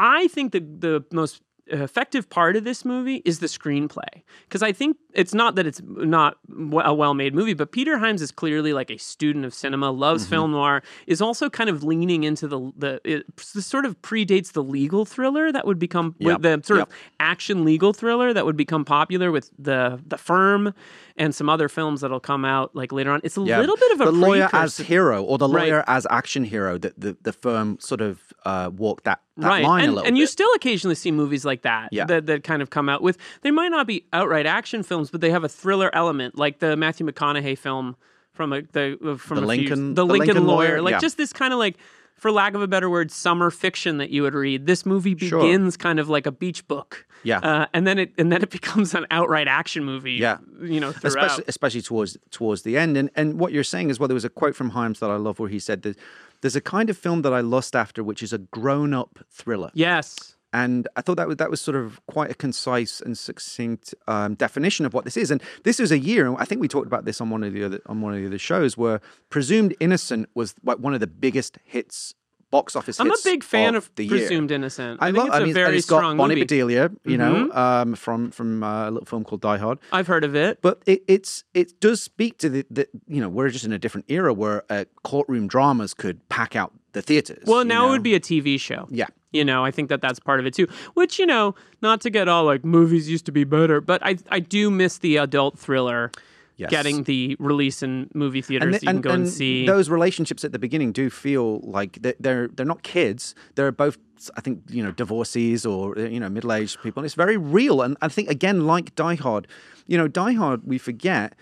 [0.01, 4.73] i think the the most effective part of this movie is the screenplay because I
[4.73, 6.37] think it's not that it's not
[6.83, 10.31] a well-made movie, but Peter Hyams is clearly like a student of cinema, loves Mm-hmm.
[10.31, 14.63] film noir, is also kind of leaning into the the it sort of predates the
[14.63, 16.43] legal thriller that would become Yep.
[16.43, 16.89] the sort Yep.
[16.89, 20.73] of action legal thriller that would become popular with the the firm
[21.17, 23.21] and some other films that'll come out like later on.
[23.25, 23.61] It's a Yeah.
[23.61, 25.69] little bit of a the lawyer as hero or the Right.
[25.71, 29.65] lawyer as action hero that the, the firm sort of uh, walked that, that right.
[29.65, 30.09] line and, a little bit.
[30.09, 32.05] and you still occasionally see movies like that, Yeah.
[32.07, 33.19] that that kind of come out with.
[33.43, 36.77] They might not be outright action films, but they have a thriller element, like the
[36.77, 37.97] Matthew McConaughey film
[38.33, 40.83] from a the uh, from The a few Lincoln- the, the Lincoln, Lincoln lawyer, Lawyer,
[40.83, 40.99] like yeah.
[41.01, 41.77] just this kind of like.
[42.21, 44.67] For lack of a better word, summer fiction that you would read.
[44.67, 45.41] This movie Sure.
[45.41, 47.39] begins kind of like a beach book, Yeah.
[47.39, 50.15] uh, and then it and then it becomes an outright action movie.
[50.15, 50.39] Yeah.
[50.61, 51.15] you know, throughout.
[51.15, 52.97] especially especially towards towards the end.
[52.97, 55.15] And and what you're saying is well, there was a quote from Hyams that I
[55.15, 55.97] love where he said that
[56.41, 59.71] there's a kind of film that I lost after, which is a grown up thriller.
[59.75, 63.95] yes, And I thought that was that was sort of quite a concise and succinct
[64.07, 65.31] um, definition of what this is.
[65.31, 67.53] And this was a year, and I think we talked about this on one of
[67.53, 71.01] the other on one of the other shows, where Presumed Innocent was like one of
[71.01, 72.15] the biggest hits,
[72.51, 73.01] box office.
[73.01, 74.19] I'm a big fan of, the year.
[74.19, 75.03] Presumed Innocent.
[75.03, 75.27] I, I, think love.
[75.29, 76.47] it's I a mean, very it's strong Bonnie movie.
[76.47, 77.11] Mm-hmm.
[77.11, 79.79] You know, um, from from uh, a little film called Die Hard.
[79.93, 80.61] I've heard of it.
[80.63, 83.79] But it, it's it does speak to the, the you know we're just in a
[83.79, 87.45] different era where uh, courtroom dramas could pack out the theaters.
[87.47, 88.89] Well, you now it would be a TV show.
[88.91, 89.07] Yeah.
[89.33, 90.67] You know, I think that that's part of it too.
[90.95, 94.17] Which, you know, not to get all like movies used to be better, but I
[94.31, 96.11] I do miss the adult thriller
[96.57, 96.71] Yes.
[96.71, 99.65] getting the release in movie theaters that you can go and, see.
[99.65, 103.37] those relationships at the beginning do feel like they're, they're they're not kids.
[103.55, 103.97] They're both,
[104.37, 107.01] I think, you know, divorcees or you know, middle aged people.
[107.01, 107.81] And it's very real.
[107.81, 109.47] And I think again, like Die Hard,
[109.87, 111.37] you know, Die Hard, we forget.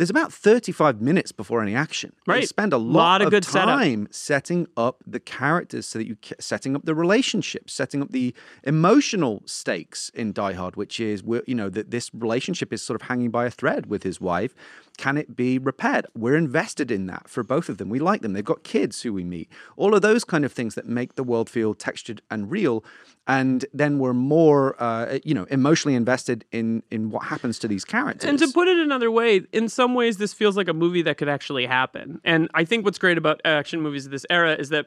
[0.00, 2.14] There's about 35 minutes before any action.
[2.26, 2.48] They Right.
[2.48, 3.80] spend a lot, Lot of good setup.
[3.80, 8.34] time setting up the characters so that you setting up the relationships, setting up the
[8.64, 13.08] emotional stakes in Die Hard, which is you know that this relationship is sort of
[13.08, 14.54] hanging by a thread with his wife.
[15.00, 16.06] Can it be repaired?
[16.14, 17.88] We're invested in that for both of them.
[17.88, 18.34] We like them.
[18.34, 19.50] They've got kids who we meet.
[19.78, 22.84] All of those kind of things that make the world feel textured and real.
[23.26, 27.82] And then we're more, uh, you know, emotionally invested in in what happens to these
[27.82, 28.28] characters.
[28.28, 31.16] And to put it another way, in some ways, this feels like a movie that
[31.16, 32.20] could actually happen.
[32.22, 34.84] And I think what's great about action movies of this era is that,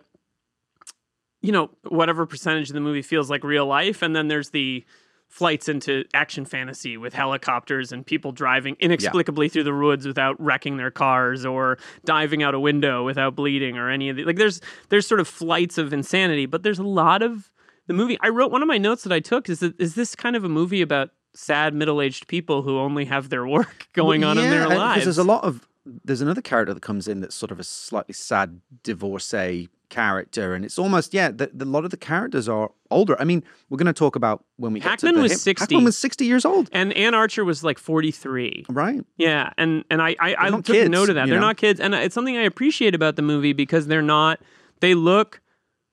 [1.42, 4.86] you know, whatever percentage of the movie feels like real life, and then there's the
[5.34, 10.78] flights into action fantasy with helicopters and people driving inexplicably through the woods without wrecking
[10.78, 14.62] their cars or diving out a window without bleeding or any of the like there's
[14.90, 17.50] there's sort of flights of insanity but there's a lot of
[17.88, 20.16] the movie I wrote one of my notes that I took is that is this
[20.16, 24.38] kind of a movie about sad middle-aged people who only have their work going on
[24.38, 25.68] in their lives There's a lot of
[26.06, 30.66] there's another character that comes in that's sort of a slightly sad divorcee character, and
[30.66, 31.30] it's almost yeah.
[31.30, 33.16] The, the, a lot of the characters are older.
[33.22, 35.62] I mean, we're going to talk about when we get to Hackman the was 60.
[35.62, 39.06] Hackman was sixty years old, and Anne Archer was like 43 right?
[39.18, 41.28] Yeah, and and I I, I took kids, note of that.
[41.28, 41.48] They're know?
[41.48, 44.40] not kids, and it's something I appreciate about the movie because they're not.
[44.80, 45.42] They look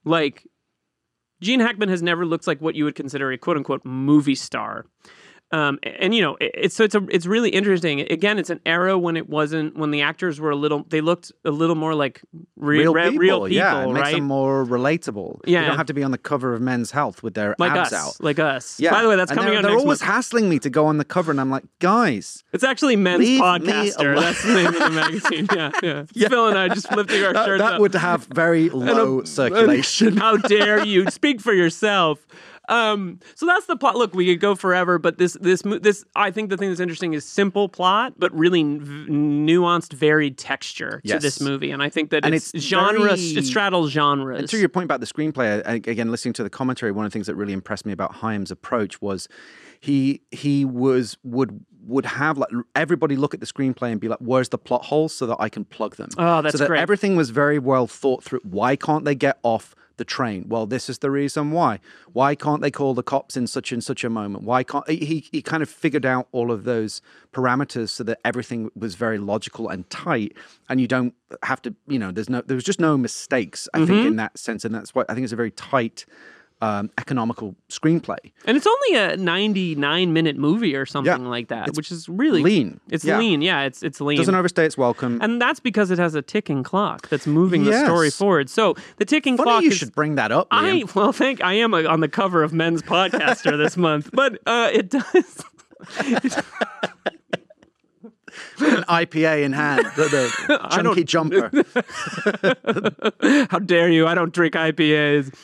[0.04, 0.46] like
[1.40, 4.86] Gene Hackman has never looked like what you would consider a quote unquote movie star.
[5.52, 8.00] Um, and you know, it's so it's a it's really interesting.
[8.02, 11.32] Again, it's an era when it wasn't when the actors were a little they looked
[11.44, 12.22] a little more like
[12.56, 14.14] re- Real re- real people, yeah, it makes right?
[14.14, 15.40] them more relatable.
[15.46, 15.62] Yeah.
[15.62, 17.92] they don't have to be on the cover of Men's Health with their like abs
[17.92, 18.24] us, out.
[18.24, 18.78] like us.
[18.78, 18.92] Yeah.
[18.92, 20.10] By the way, that's And coming they're, out They're always month.
[20.12, 24.20] hassling me to go on the cover, and I'm like, guys, It's actually Men's Podcaster.
[24.20, 25.48] That's the name of the magazine.
[25.82, 26.28] Yeah, yeah.
[26.28, 27.80] Phil and I just lifting our that, shirts that up.
[27.80, 30.16] would have very low circulation.
[30.16, 32.24] How dare you speak for yourself?
[32.70, 33.96] Um, so that's the plot.
[33.96, 37.12] Look, we could go forever, but this, this, this, I think the thing that's interesting
[37.14, 41.22] is simple plot, but really n- nuanced, varied texture to Yes.
[41.22, 41.70] this movie.
[41.72, 44.38] And I think that And it's, it's genre, very- it straddles genres.
[44.38, 47.10] And to your point about the screenplay, I- again, listening to the commentary, one of
[47.10, 49.28] the things that really impressed me about Hyams' approach was
[49.80, 54.18] he he was would would have like everybody look at the screenplay and be like,
[54.18, 56.10] "Where's the plot holes?" so that I can plug them.
[56.18, 56.80] Oh, that's so that great.
[56.80, 58.40] everything was very well thought through.
[58.44, 59.74] Why can't they get off?
[60.00, 60.46] The train.
[60.48, 61.78] Well, this is the reason why.
[62.14, 64.44] Why can't they call the cops in such and such a moment?
[64.44, 65.28] Why can't he?
[65.30, 67.02] He kind of figured out all of those
[67.34, 70.32] parameters so that everything was very logical and tight,
[70.70, 71.74] and you don't have to.
[71.86, 72.40] You know, there's no.
[72.40, 73.68] There was just no mistakes.
[73.74, 73.86] I Mm-hmm.
[73.88, 76.06] think in that sense, and that's why I think it's a very tight,
[76.62, 78.18] um, economical screenplay.
[78.46, 82.80] and it's only a 99 minute movie or something like that, which is really lean.
[82.90, 83.18] It's Yeah.
[83.18, 83.40] lean.
[83.42, 84.18] Yeah, it's, it's lean.
[84.18, 85.18] Doesn't overstay its welcome.
[85.22, 88.50] and that's because it has a ticking clock that's moving the story forward.
[88.50, 89.46] So the ticking clock.
[89.46, 90.48] Funny clock you is should bring that up.
[90.50, 94.38] I well, thank I am uh on the cover of Men's Podcaster this month, but
[94.46, 95.44] uh, it does.
[98.60, 100.04] an IPA in hand, the,
[100.48, 101.50] the chunky jumper.
[103.50, 104.06] How dare you?
[104.06, 105.34] I don't drink IPAs.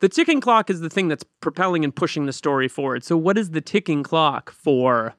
[0.00, 3.04] The ticking clock is the thing that's propelling and pushing the story forward.
[3.04, 5.14] So what is the ticking clock for?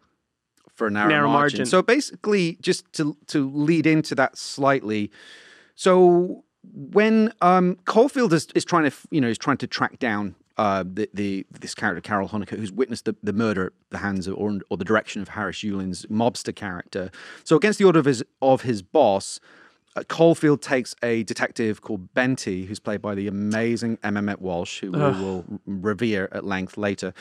[0.78, 1.58] for narrow, Narrow margin.
[1.58, 1.66] margin.
[1.66, 5.12] So basically, just to to lead into that slightly,
[5.76, 10.36] so when um, Caulfield is, is trying to you know is trying to track down
[10.58, 14.28] uh, the, the this character Carol Honecker, who's witnessed the, the murder at the hands
[14.28, 17.10] of or, or the direction of Harris Yulin's mobster character.
[17.44, 19.40] So against the order of his of his boss.
[19.98, 24.16] Uh, Caulfield takes a detective called Benti, who's played by the amazing M.
[24.18, 27.14] Emmet Walsh, who we will revere at length later.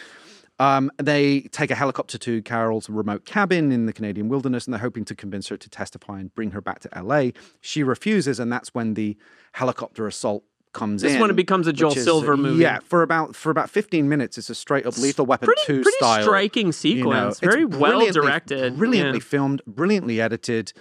[0.59, 4.81] Um, they take a helicopter to Carol's remote cabin in the Canadian wilderness and they're
[4.81, 7.31] hoping to convince her to testify and bring her back to LA.
[7.61, 9.17] She refuses, and that's when the
[9.53, 11.15] helicopter assault comes This in.
[11.19, 12.63] This one becomes a Joel is- Silver movie.
[12.63, 15.83] Yeah, for about for about 15 minutes, it's a straight up Lethal Weapon Pretty, 2
[15.83, 16.23] pretty style.
[16.23, 16.71] striking you know.
[16.73, 17.41] sequence.
[17.41, 18.77] Very well directed.
[18.79, 19.25] Brilliantly Yeah.
[19.25, 20.73] filmed, brilliantly edited.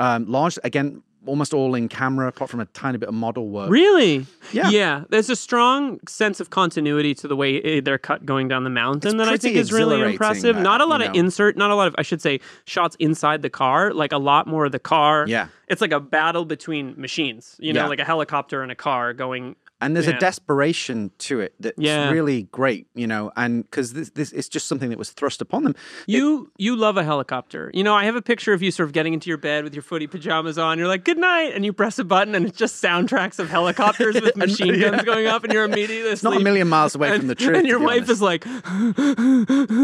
[0.00, 3.70] Um, large, again, almost all in camera, apart from a tiny bit of model work.
[3.70, 4.26] Really?
[4.52, 4.70] Yeah.
[4.70, 5.04] Yeah.
[5.10, 9.10] There's a strong sense of continuity to the way they're cut going down the mountain
[9.10, 10.56] It's that I think is really impressive.
[10.56, 12.96] uh, Not a you lot of insert, not a lot of, I should say, shots
[12.98, 13.92] inside the car.
[13.92, 15.26] Like a lot more of the car.
[15.28, 15.48] Yeah.
[15.68, 17.88] It's like a battle between machines, you know, Yeah.
[17.88, 19.56] like a helicopter and a car going.
[19.80, 20.16] And there's Yeah.
[20.16, 22.10] a desperation to it that's Yeah.
[22.10, 25.64] really great, you know, and because this, this it's just something that was thrust upon
[25.64, 25.74] them.
[26.06, 27.70] You you love a helicopter.
[27.74, 29.74] You know, I have a picture of you sort of getting into your bed with
[29.74, 30.78] your footy pajamas on.
[30.78, 34.14] You're like, "Good night," and you press a button, and it's just soundtracks of helicopters
[34.20, 34.90] with machine yeah.
[34.90, 37.56] guns going up, and you're immediately It's not a million miles away from the truth.
[37.56, 38.10] And your wife honest.
[38.10, 38.44] is like,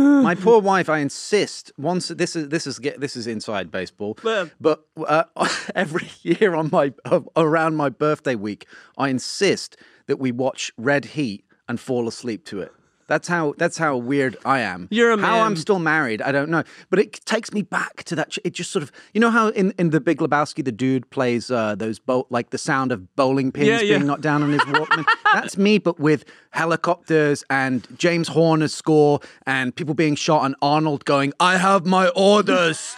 [0.23, 0.89] my poor wife.
[0.89, 1.73] I insist.
[1.77, 5.25] Once this is this is this is inside baseball, Well- but uh,
[5.75, 8.67] every year on my uh, around my birthday week,
[8.99, 12.73] I insist that we watch Red Heat and fall asleep to it.
[13.09, 14.89] That's how that's how weird I am.
[14.91, 15.27] You're a man.
[15.31, 16.21] how I'm still married.
[16.23, 18.37] I don't know, but it takes me back to that.
[18.45, 21.51] It just sort of you know how in, in the Big Lebowski the dude plays
[21.51, 23.97] uh, those boat like the sound of bowling pins Yeah, yeah.
[23.99, 25.05] being knocked down on his Walkman.
[25.35, 31.05] That's me, but with helicopters and James Horner's score and people being shot and Arnold
[31.05, 32.97] going, "I have my orders."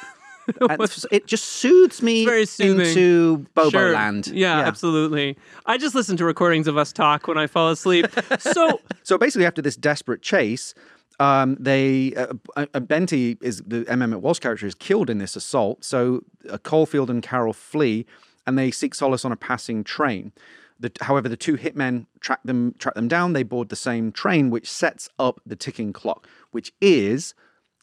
[1.11, 2.27] It just soothes me
[2.59, 3.93] into Bobo Sure.
[3.93, 4.29] Land.
[4.29, 5.37] Yeah, absolutely.
[5.67, 8.07] I just listen to recordings of us talk when I fall asleep.
[8.39, 10.75] so So basically, after this desperate chase,
[11.21, 14.03] um, they uh, uh, Benti is the M.
[14.03, 15.85] Emmet Walsh character is killed in this assault.
[15.85, 18.07] So uh, Caulfield and Carol flee,
[18.47, 20.33] and they seek solace on a passing train.
[20.81, 23.33] The, however, the two hitmen track them track them down.
[23.33, 27.35] They board the same train, which sets up the ticking clock, which is.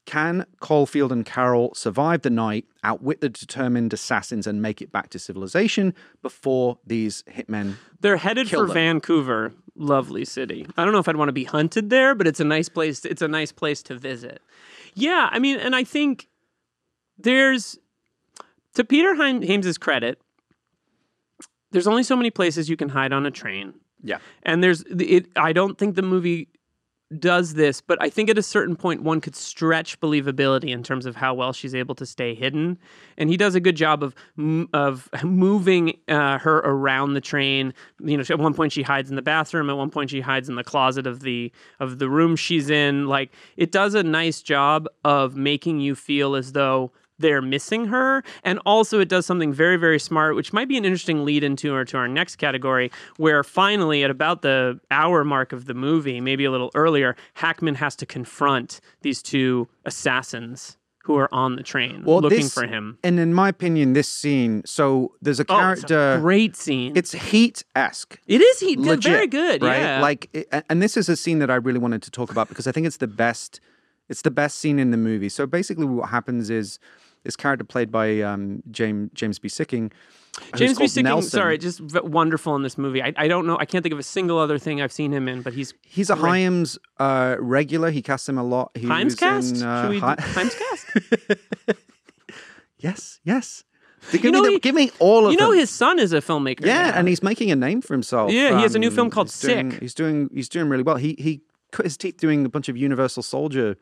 [0.05, 5.09] Can Caulfield and Carol survive the night, outwit the determined assassins, and make it back
[5.09, 8.73] to civilization before these hitmen they're headed for them.
[8.73, 10.67] Vancouver, lovely city.
[10.77, 13.03] I don't know if I'd want to be hunted there, but it's a nice place.
[13.03, 14.41] It's a nice place to visit.
[14.93, 16.27] Yeah, I mean, and I think
[17.17, 17.79] there's
[18.75, 20.21] to Peter Hyams's credit.
[21.71, 23.73] There's only so many places you can hide on a train.
[24.03, 24.19] Yeah.
[24.43, 26.47] And there's it I don't think the movie
[27.19, 31.05] does this, but I think at a certain point one could stretch believability in terms
[31.05, 32.79] of how well she's able to stay hidden,
[33.17, 34.15] and he does a good job of
[34.73, 37.73] of moving uh, her around the train.
[37.99, 40.49] You know, at one point she hides in the bathroom, at one point she hides
[40.49, 43.07] in the closet of the of the room she's in.
[43.07, 48.23] Like it does a nice job of making you feel as though they're missing her
[48.43, 51.73] and also it does something very very smart which might be an interesting lead into
[51.73, 56.19] or to our next category where finally at about the hour mark of the movie
[56.19, 61.63] maybe a little earlier hackman has to confront these two assassins who are on the
[61.63, 65.71] train looking this- for him And in my opinion, this scene, so there's a oh,
[65.71, 66.19] it's a character.
[66.21, 68.19] great scene It's heat esque.
[68.27, 68.79] it is Heat.
[68.79, 69.79] Legit, very good right?
[69.79, 72.65] yeah Like, and this is a scene that I really wanted to talk about because
[72.67, 73.59] I think it's the best.
[74.09, 75.29] It's the best scene in the movie.
[75.29, 76.79] So basically, what happens is
[77.25, 79.49] this character played by um, James James B.
[79.49, 79.91] Sikking.
[80.55, 80.83] James B.
[80.85, 81.29] Sikking, Nelson.
[81.29, 83.01] sorry, just wonderful in this movie.
[83.01, 85.27] I, I don't know, I can't think of a single other thing I've seen him
[85.29, 87.89] in, but he's He's a Hyams uh, regular.
[87.89, 88.71] He casts him a lot.
[88.75, 89.55] He Hyams cast.
[89.57, 91.39] in, uh, Should we Hi- Hyams cast?
[92.79, 93.63] yes, yes.
[94.11, 95.31] Give, You me know, the- he- give me all of them.
[95.31, 95.59] you know, them.
[95.59, 96.65] his son is a filmmaker.
[96.65, 96.97] Yeah, now.
[96.99, 98.31] and he's making a name for himself.
[98.31, 99.79] Yeah, he has a new film called he's doing- Sick.
[99.81, 100.97] He's doing he's doing really well.
[100.97, 103.77] He he cut his teeth doing a bunch of Universal Soldier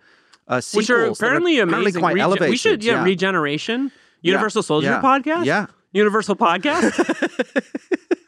[0.47, 2.01] uh, sequels which are apparently amazing.
[2.01, 5.67] quite Rege- we should, yeah, Regeneration, Universal Soldier yeah, podcast, yeah.
[5.91, 6.93] Universal podcast.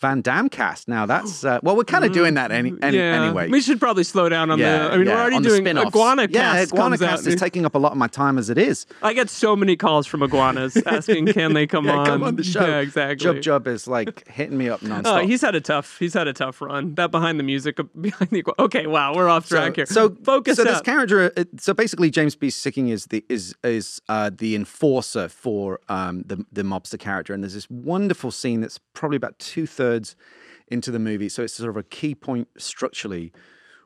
[0.00, 0.86] Van Damme cast.
[0.86, 3.48] Now that's uh, well, we're kind of doing that any, any yeah, anyway.
[3.48, 4.92] we should probably slow down on yeah, the.
[4.92, 5.88] I mean, yeah, we're already doing spin-offs.
[5.88, 6.98] Iguana Yeah, Iguana.
[6.98, 8.86] Cast is taking up a lot of my time as it is.
[9.02, 12.06] I get so many calls from iguanas asking, "Can they come on?
[12.06, 12.64] come on the show.
[12.64, 13.26] Yeah, exactly.
[13.26, 15.24] Jub Jub is like hitting me up Oh, nonstop.
[15.24, 15.98] he's had a tough.
[15.98, 16.94] He's had a tough run.
[16.94, 18.38] That behind the music, behind the.
[18.38, 18.54] Iguana.
[18.60, 19.86] Okay, wow, we're off track here.
[19.86, 22.48] So focus So this character, uh, so basically, James B.
[22.48, 27.42] Sikking is the is is uh, the enforcer for um, the the mobster character, and
[27.42, 30.16] there's this wonderful scene that's probably about two thirds thirds
[30.68, 33.32] into the movie, so it's sort of a key point structurally,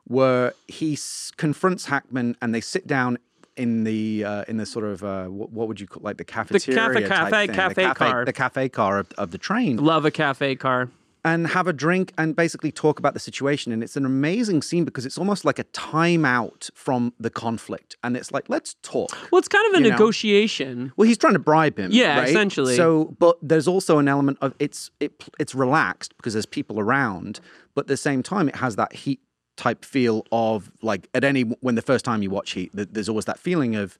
[0.05, 3.17] where he s- confronts Hackman and they sit down
[3.55, 7.07] in the uh, in the sort of uh, what, would you call like the cafeteria
[7.07, 8.25] type cafe- thing, cafe the car.
[8.25, 10.89] the cafe car of, of the train Love a cafe car.
[11.25, 13.71] And have a drink and basically talk about the situation.
[13.71, 17.95] And it's an amazing scene because it's almost like a timeout from the conflict.
[18.03, 19.15] And it's like, let's talk.
[19.31, 19.95] Well, it's kind of a You know?
[19.95, 20.91] negotiation.
[20.97, 21.91] Well, he's trying to bribe him.
[21.91, 22.29] Yeah, right?
[22.29, 22.75] essentially.
[22.75, 27.39] So, but there's also an element of it's it it's relaxed because there's people around,
[27.73, 29.21] but at the same time, it has that heat
[29.55, 33.25] type feel of like at any when the first time you watch Heat, there's always
[33.25, 33.97] that feeling of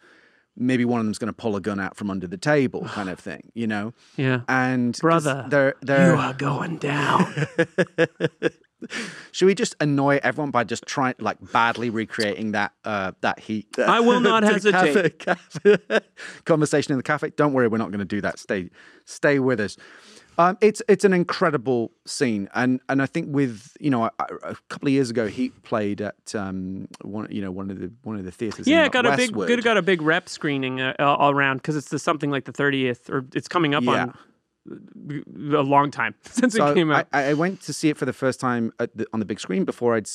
[0.55, 3.09] maybe one of them's going to pull a gun out from under the table, kind
[3.09, 3.93] of thing, you know.
[4.17, 4.41] Yeah.
[4.47, 7.33] and Brother, they're they're You are going down.
[9.31, 13.67] Should we just annoy everyone by just trying, like, badly recreating that uh, that heat?
[13.79, 15.19] I will not hesitate.
[15.19, 15.99] cafe- cafe-
[16.43, 17.29] conversation in the cafe.
[17.37, 18.39] Don't worry, we're not going to do that.
[18.39, 18.69] Stay,
[19.05, 19.77] stay with us.
[20.37, 24.11] Um, it's it's an incredible scene, and and I think with you know a,
[24.43, 27.91] a couple of years ago, he played at um, one you know one of the
[28.03, 28.67] one of the theaters.
[28.67, 31.89] yeah, got a big, good, got a big rep screening uh, all around because it's
[31.89, 34.03] the, something like the thirtieth, or it's coming up Yeah.
[34.03, 34.17] on
[34.65, 37.07] a long time since So it came out.
[37.11, 39.39] I, I went to see it for the first time at the, on the big
[39.39, 40.07] screen before I'd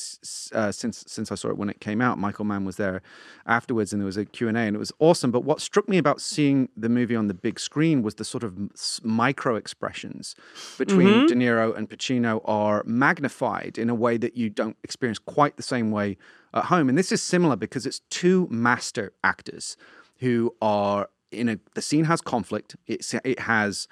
[0.52, 2.18] uh, since since I saw it when it came out.
[2.18, 3.02] Michael Mann was there
[3.46, 5.30] afterwards, and there was a Q and A, and it was awesome.
[5.30, 8.44] But what struck me about seeing the movie on the big screen was the sort
[8.44, 8.56] of
[9.02, 10.34] micro expressions
[10.76, 11.26] between Mm-hmm.
[11.26, 15.62] De Niro and Pacino are magnified in a way that you don't experience quite the
[15.62, 16.16] same way
[16.54, 16.88] at home.
[16.88, 19.76] And this is similar because it's two master actors
[20.18, 21.58] who are in a.
[21.74, 22.76] The scene has conflict.
[22.86, 23.88] It's it has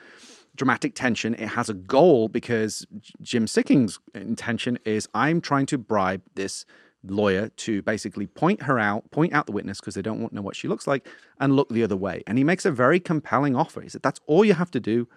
[0.57, 1.35] dramatic tension.
[1.35, 2.87] It has a goal because
[3.23, 6.65] Jim Sikking's intention is I'm trying to bribe this
[7.05, 10.37] lawyer to basically point her out, point out the witness because they don't want to
[10.37, 11.07] know what she looks like,
[11.39, 12.23] and look the other way.
[12.27, 13.81] And he makes a very compelling offer.
[13.81, 15.09] He said, That's all you have to do.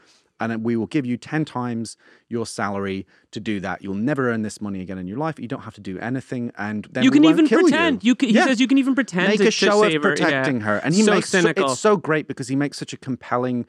[0.42, 1.98] And we will give you 10 times
[2.30, 3.82] your salary to do that.
[3.84, 5.38] You'll never earn this money again in your life.
[5.38, 6.54] You don't have to do anything.
[6.58, 8.06] And then you can even pretend.
[8.06, 10.02] You, can, he Yeah says you can even pretend make to, a show of save
[10.04, 10.10] her.
[10.12, 10.16] Yeah.
[10.16, 12.98] protecting her, and he so makes so- it's so great because he makes such a
[12.98, 13.66] compelling,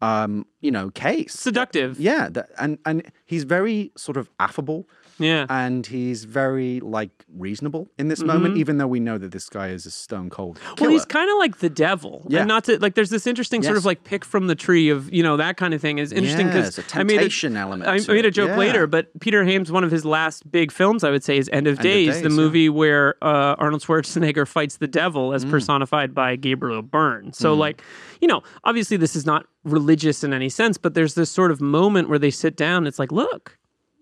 [0.00, 1.34] um, you know, case.
[1.34, 1.98] seductive.
[1.98, 4.88] Yeah, that, and and he's very sort of affable,
[5.18, 5.46] Yeah.
[5.48, 9.68] and he's very like reasonable in this moment, even though we know that this guy
[9.68, 10.74] is a stone cold killer.
[10.74, 10.84] Mm-hmm.
[10.84, 12.24] Well, he's kind of like the devil.
[12.28, 12.40] Yeah.
[12.40, 15.12] And not to like there's this interesting sort of like pick from the tree of,
[15.12, 17.56] you know, that kind of thing is interesting Yeah, because it's a I made temptation
[17.56, 18.56] element I made a joke Yeah.
[18.56, 21.66] later, but Peter Hyams, one of his last big films, I would say, is End
[21.66, 22.36] of of Days, the Days, yeah.
[22.36, 25.34] movie where uh, Arnold Schwarzenegger fights the devil Mm.
[25.34, 27.32] as personified by Gabriel Byrne.
[27.32, 27.82] So, like,
[28.20, 31.60] you know, obviously this is not religious in any sense, but there's this sort of
[31.60, 32.86] moment where they sit down.
[32.86, 33.57] It's like, look,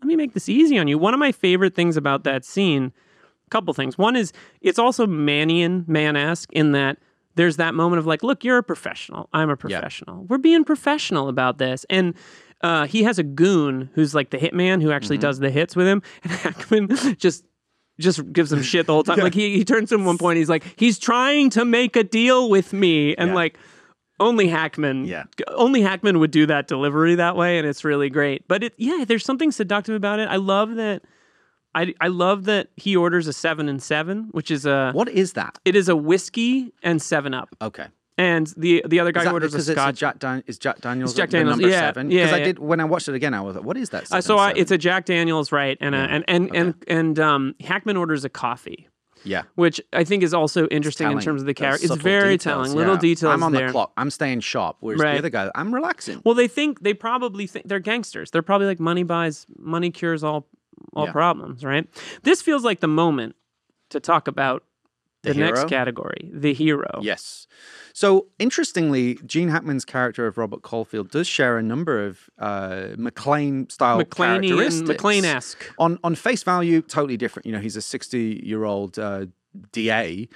[0.06, 0.98] let me make this easy on you.
[0.98, 2.92] One of my favorite things about that scene
[3.46, 3.98] a couple things.
[3.98, 6.98] One is it's also Manian, man-esque in that
[7.34, 9.28] there's that moment of like, look, you're a professional.
[9.32, 10.24] I'm a professional.
[10.24, 11.84] We're being professional about this.
[11.90, 12.14] And
[12.62, 15.86] uh, he has a goon who's like the hitman who actually does the hits with
[15.86, 16.02] him.
[16.22, 17.44] And Hackman just
[17.98, 19.18] just gives him shit the whole time.
[19.18, 22.04] Like he, he turns to him one point, he's like, he's trying to make a
[22.04, 23.14] deal with me.
[23.16, 23.34] And Yeah.
[23.34, 23.58] like
[24.20, 25.24] only Hackman Yeah.
[25.48, 28.46] only Hackman would do that delivery that way, and it's really great.
[28.48, 30.28] But it yeah, there's something seductive about it.
[30.28, 31.02] I love that
[31.74, 35.34] I, I love that he orders a seven and seven, which is a what is
[35.34, 35.58] that?
[35.64, 37.86] it is a whiskey and seven up, Okay.
[38.16, 39.96] and the the other guy orders a it's scotch.
[39.96, 42.10] Jack Dan- is Jack Daniels Jack the Daniels, number yeah, seven?
[42.10, 42.44] yeah, Because I yeah.
[42.44, 44.52] did when I watched it again, I was like, "What is that?" Uh, so I,
[44.56, 45.76] it's a Jack Daniels, right?
[45.82, 48.88] And a, and and and and um, Hackman orders a coffee,
[49.24, 49.42] yeah.
[49.54, 51.86] which I think is also interesting in terms of the character.
[51.86, 52.72] It's very details, telling.
[52.76, 53.00] Little yeah.
[53.00, 53.66] details I'm on there.
[53.68, 53.92] the clock.
[53.96, 54.76] I'm staying sharp.
[54.80, 55.12] Whereas Right.
[55.12, 56.22] the other guy, I'm relaxing.
[56.24, 58.30] Well, they think they probably think they're gangsters.
[58.30, 60.46] They're probably like money buys, money cures all
[60.92, 61.12] all Yeah.
[61.12, 61.88] problems, right?
[62.22, 63.34] This feels like the moment
[63.90, 64.62] to talk about
[65.22, 67.00] the, The next category, the hero.
[67.02, 67.46] Yes.
[67.92, 73.70] So interestingly, Gene Hackman's character of Robert Caulfield does share a number of uh, McClane
[73.72, 74.88] style characteristics.
[74.88, 75.72] and McClane-esque.
[75.78, 77.46] On on face value, totally different.
[77.46, 79.26] You know, he's a sixty year old uh,
[79.72, 80.28] DA.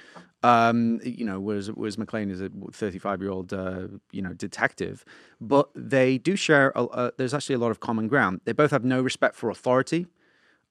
[0.43, 4.33] Um, you know, whereas whereas McClane is a thirty five year old uh, you know
[4.33, 5.05] detective.
[5.39, 6.71] But they do share.
[6.75, 8.41] A, uh, there's actually a lot of common ground.
[8.45, 10.07] They both have no respect for authority.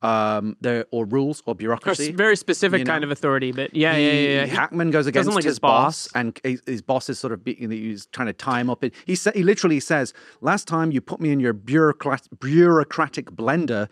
[0.02, 2.12] Um, there or rules or Or s- bureaucracy.
[2.12, 2.90] very specific you know?
[2.92, 4.44] kind of authority, but yeah, He- yeah, yeah.
[4.46, 4.46] yeah.
[4.46, 6.12] Hackman goes against like his, his boss, boss.
[6.14, 7.70] and his, his boss is sort of beating.
[7.70, 8.82] He's trying to tie him up.
[9.04, 13.88] He sa- he literally says, "Last time you put me in your bureaucrat- bureaucratic blender,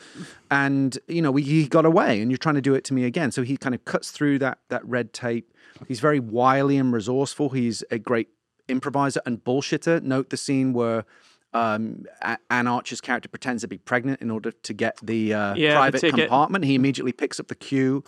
[0.51, 3.05] and you know we, he got away, and you're trying to do it to me
[3.05, 5.53] again." So he kind of cuts through that that red tape.
[5.87, 7.51] He's very wily and resourceful.
[7.51, 8.29] He's a great
[8.67, 10.03] improviser and bullshitter.
[10.03, 11.05] Note the scene where.
[11.55, 12.05] Um,
[12.51, 16.01] Anne Archer's character pretends to be pregnant in order to get the uh, Yeah, private
[16.01, 16.21] ticket.
[16.21, 16.65] compartment.
[16.65, 18.05] He immediately picks up the cue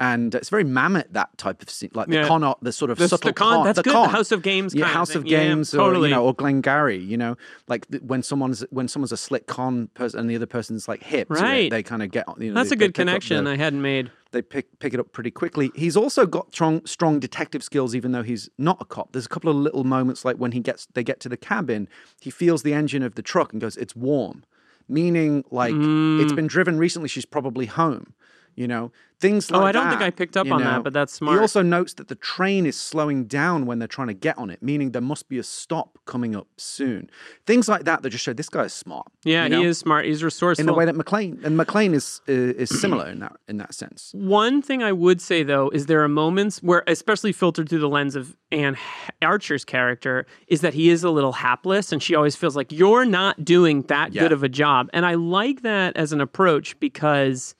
[0.00, 2.26] And it's very Mamet that type of scene, like the Yeah.
[2.26, 4.74] con, the sort of The- the subtle con- that's the good, the House of Games
[4.74, 5.30] yeah, kind of House of thing.
[5.32, 6.08] Yeah, Games, or totally.
[6.08, 7.36] you know, or Glengarry, you know,
[7.68, 11.28] like when someone's when someone's a slick con person and the other person's like hip,
[11.28, 11.70] Right.
[11.70, 14.10] they kind of get, you know, That's they- a good connection the- I hadn't made.
[14.32, 15.70] they pick pick it up pretty quickly.
[15.74, 19.12] He's also got strong strong detective skills, even though he's not a cop.
[19.12, 21.88] There's a couple of little moments like when he gets they get to the cabin,
[22.20, 24.44] he feels the engine of the truck and goes, "It's warm,"
[24.88, 26.22] meaning like Mm.
[26.22, 27.08] it's been driven recently.
[27.10, 28.14] She's probably home.
[28.60, 29.62] You know things like that.
[29.62, 31.36] Oh, I don't think I picked up on that, but that's smart.
[31.36, 34.50] He also notes that the train is slowing down when they're trying to get on
[34.50, 37.10] it, meaning there must be a stop coming up soon.
[37.46, 39.06] Things like that that just show this guy is smart.
[39.24, 39.60] Yeah, you know?
[39.60, 40.06] he is smart.
[40.06, 40.62] He's resourceful.
[40.62, 43.74] in the way that McClane and McClane is is, is similar in that in that
[43.74, 44.10] sense.
[44.14, 47.88] One thing I would say though is there are moments where, especially filtered through the
[47.88, 48.76] lens of Anne
[49.22, 53.04] Archer's character, is that he is a little hapless, and she always feels like you're
[53.04, 54.22] not doing that Yeah.
[54.22, 54.88] good of a job.
[54.92, 57.54] And I like that as an approach because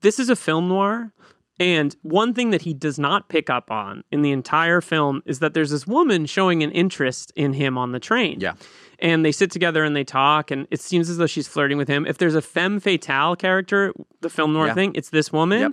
[0.00, 1.12] this is a film noir.
[1.60, 5.40] And one thing that he does not pick up on in the entire film is
[5.40, 8.38] that there's this woman showing an interest in him on the train.
[8.38, 8.52] Yeah.
[9.00, 11.88] And they sit together and they talk, and it seems as though she's flirting with
[11.88, 12.06] him.
[12.06, 14.74] If there's a femme fatale character, the film noir Yeah.
[14.74, 15.60] thing, it's this woman.
[15.60, 15.72] Yep.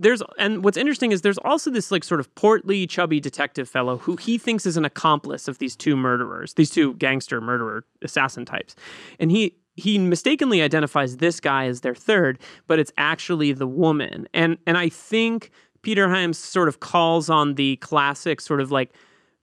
[0.00, 3.98] There's and what's interesting is there's also this like sort of portly, chubby detective fellow
[3.98, 8.44] who he thinks is an accomplice of these two murderers, these two gangster murderer assassin
[8.44, 8.74] types,
[9.20, 14.28] and he he mistakenly identifies this guy as their third, but it's actually the woman.
[14.32, 15.50] And and I think
[15.82, 18.92] Peter Hyams sort of calls on the classic sort of like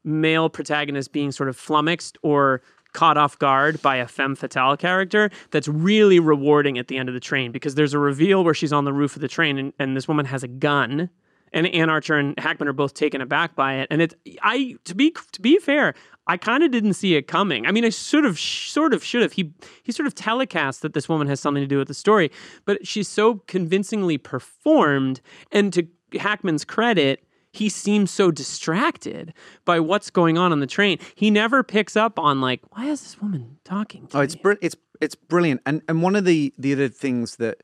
[0.04, 2.62] male protagonist being sort of flummoxed or
[2.94, 7.14] caught off guard by a femme fatale character that's really rewarding at the end of
[7.14, 9.74] the train because there's a reveal where she's on the roof of the train and,
[9.80, 11.10] and this woman has a gun
[11.54, 14.96] and Anne Archer and Hackman are both taken aback by it and it's I to
[14.96, 15.94] be to be fair
[16.28, 17.66] I kind of didn't see it coming.
[17.66, 19.34] I mean, I sort of, sort of should have.
[19.34, 22.32] He he sort of telecasts that this woman has something to do with the story,
[22.64, 25.20] but she's so convincingly performed.
[25.52, 25.88] And to
[26.20, 29.34] Hackman's credit, he seems so distracted
[29.66, 31.00] by what's going on on the train.
[31.16, 34.08] He never picks up on like, why is this woman talking?
[34.08, 34.42] To Oh, it's me?
[34.44, 37.62] br- it's it's brilliant, and and one of the the other things that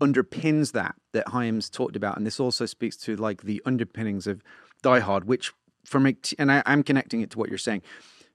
[0.00, 4.42] underpins that that Hyams talked about, and this also speaks to like the underpinnings of
[4.82, 5.52] Die Hard, which
[5.84, 7.82] for Mc, and I, I'm connecting it to what you're saying.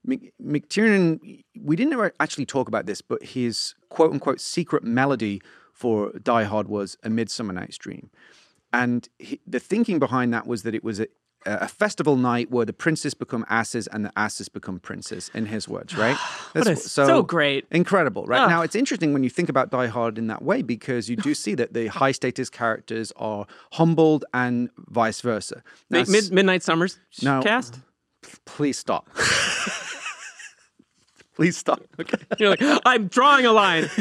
[0.04, 5.42] Mc, McTiernan, we didn't ever actually talk about this, but his quote unquote secret melody
[5.72, 8.10] for Die Hard was A Midsummer Night's Dream.
[8.72, 11.08] And he, the thinking behind that was that it was a,
[11.46, 15.66] a festival night where the princes become asses and the asses become princes, in his
[15.68, 16.16] words, right?
[16.52, 17.66] What That's a- so great.
[17.70, 18.48] Incredible, right?
[18.48, 21.34] Now, it's interesting when you think about Die Hard in that way because you do
[21.44, 25.62] see that the high status characters are humbled and vice versa.
[25.88, 27.78] Now, Mid- Mid- Midnight Summers cast.
[28.44, 29.08] please stop.
[31.34, 31.80] please stop.
[31.98, 32.18] Okay.
[32.38, 33.88] You're like, I'm drawing a line.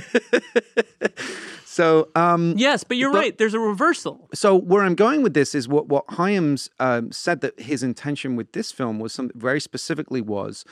[1.72, 3.38] So, um, yes, but you're But- right.
[3.38, 4.28] There's a reversal.
[4.34, 8.36] so where I'm going with this is what what Hyams um, said that his intention
[8.36, 10.66] with this film was something very specifically was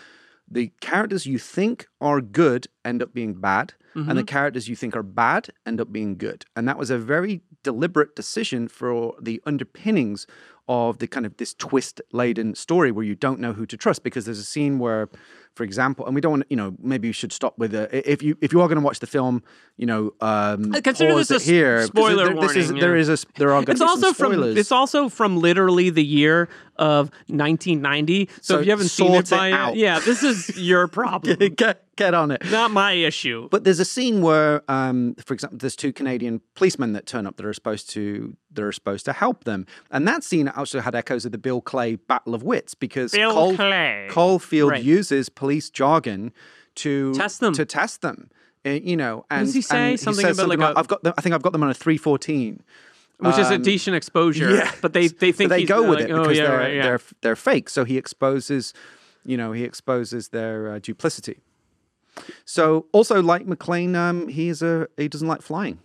[0.50, 4.96] the characters you think are good end up being bad, and the characters you think
[4.96, 9.42] are bad end up being good, and that was a very deliberate decision for the
[9.46, 10.26] underpinnings
[10.68, 14.04] of the kind of this twist laden story where you don't know who to trust
[14.04, 15.10] because there's a scene where
[15.56, 18.22] for example and we don't want you know maybe you should stop with a if
[18.22, 19.42] you if you are going to watch the film
[19.78, 23.02] you know um consider this a here spoiler there, this is warning, there yeah.
[23.02, 26.50] is a there are going It's to also from it's also from literally the year
[26.76, 28.28] of 1990.
[28.28, 29.76] So, So if you haven't seen it by it out.
[29.76, 32.42] yeah, this is your problem, get get on it.
[32.52, 33.50] not my issue.
[33.52, 37.36] But there's a scene where, um, for example, there's two Canadian policemen that turn up
[37.38, 40.96] that are supposed to that are supposed to help them, and that scene also had
[40.96, 44.08] echoes of the Bill Clay Battle of Wits because Bill Cole, Clay.
[44.10, 44.84] Caulfield Right.
[44.84, 46.32] uses police jargon
[46.76, 47.54] to Test them.
[47.54, 48.30] to test them.
[48.66, 49.96] Uh, you know, and does he say?
[49.98, 51.14] Something says about, like, a- I've got them.
[51.18, 52.64] I think I've got them on a three fourteen.
[53.20, 54.50] which is a decent exposure.
[54.50, 56.38] Um, Yeah, but they they think but they he's go with like, it oh, because
[56.38, 56.84] yeah, they're right, yeah.
[56.84, 57.68] they're they're fake.
[57.70, 58.74] So he exposes,
[59.26, 61.40] you know, he exposes their uh, duplicity.
[62.46, 65.80] So also, like McClane, um, he is a he doesn't like flying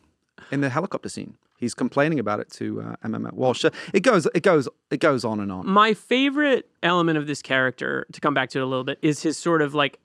[0.51, 1.37] in the helicopter scene.
[1.62, 3.64] He's complaining about it to uh, Emmet Walsh.
[3.93, 5.64] It goes, it goes, it goes on and on.
[5.64, 9.22] My favorite element of this character, to come back to it a little bit, is
[9.22, 10.01] his sort of like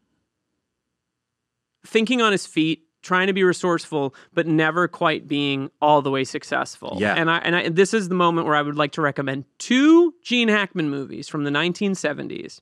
[1.83, 6.23] thinking on his feet, trying to be resourceful, but never quite being all the way
[6.23, 6.97] successful.
[6.99, 7.15] Yeah.
[7.15, 10.13] And I and I, this is the moment where I would like to recommend two
[10.21, 12.59] Gene Hackman movies from the 1970s.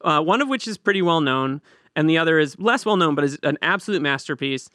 [0.00, 1.62] Uh, one of which is pretty well known,
[1.96, 4.68] and the other is less well known, but is an absolute masterpiece.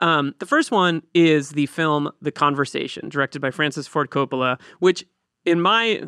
[0.00, 5.04] Um, the first one is the film The Conversation, directed by Francis Ford Coppola, which,
[5.44, 6.02] in my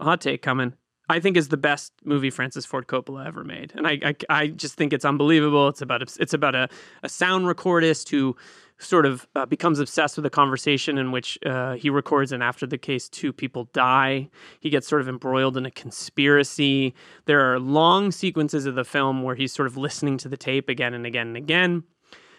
[0.00, 0.74] hot take coming,
[1.08, 4.46] I think is the best movie Francis Ford Coppola ever made, and I I, I
[4.48, 5.68] just think it's unbelievable.
[5.68, 6.68] It's about a, it's about a,
[7.02, 8.36] a sound recordist who
[8.78, 12.66] sort of uh, becomes obsessed with a conversation in which uh, he records, and after
[12.66, 14.28] the case, two people die.
[14.60, 16.94] He gets sort of embroiled in a conspiracy.
[17.26, 20.68] There are long sequences of the film where he's sort of listening to the tape
[20.68, 21.84] again and again and again.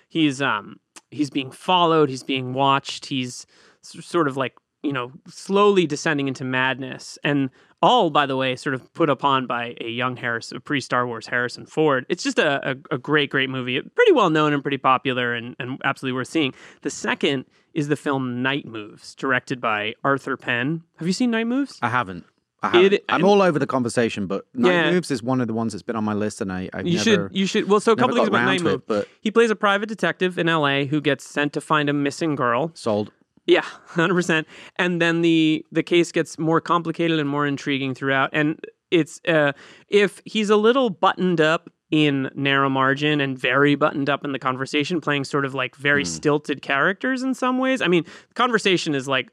[0.08, 0.80] He's um
[1.12, 2.10] he's being followed.
[2.10, 3.08] He's being watched.
[3.08, 3.46] He's
[3.82, 7.50] sort of like you know slowly descending into madness and
[7.82, 11.28] all by the way sort of put upon by a young harris a pre-star wars
[11.28, 14.78] harrison ford it's just a, a, a great great movie pretty well known and pretty
[14.78, 19.94] popular and, and absolutely worth seeing the second is the film night moves directed by
[20.04, 22.26] arthur penn have you seen night moves I haven't.
[22.62, 24.92] I I'm all over the conversation, but Night Yeah.
[24.92, 26.98] Moves is one of the ones that's been on my list, and I, I've you
[26.98, 27.04] never.
[27.04, 29.50] should you should well so a couple things about night to move but he plays
[29.50, 33.14] a private detective in la who gets sent to find a missing girl sold.
[33.50, 34.47] Yeah, hundred percent.
[34.76, 38.30] And then the the case gets more complicated and more intriguing throughout.
[38.32, 39.54] And it's uh,
[39.88, 44.39] if he's a little buttoned up in narrow margin and very buttoned up in the
[44.39, 47.82] conversation, playing sort of like very stilted characters in some ways.
[47.82, 49.32] I mean, the conversation is like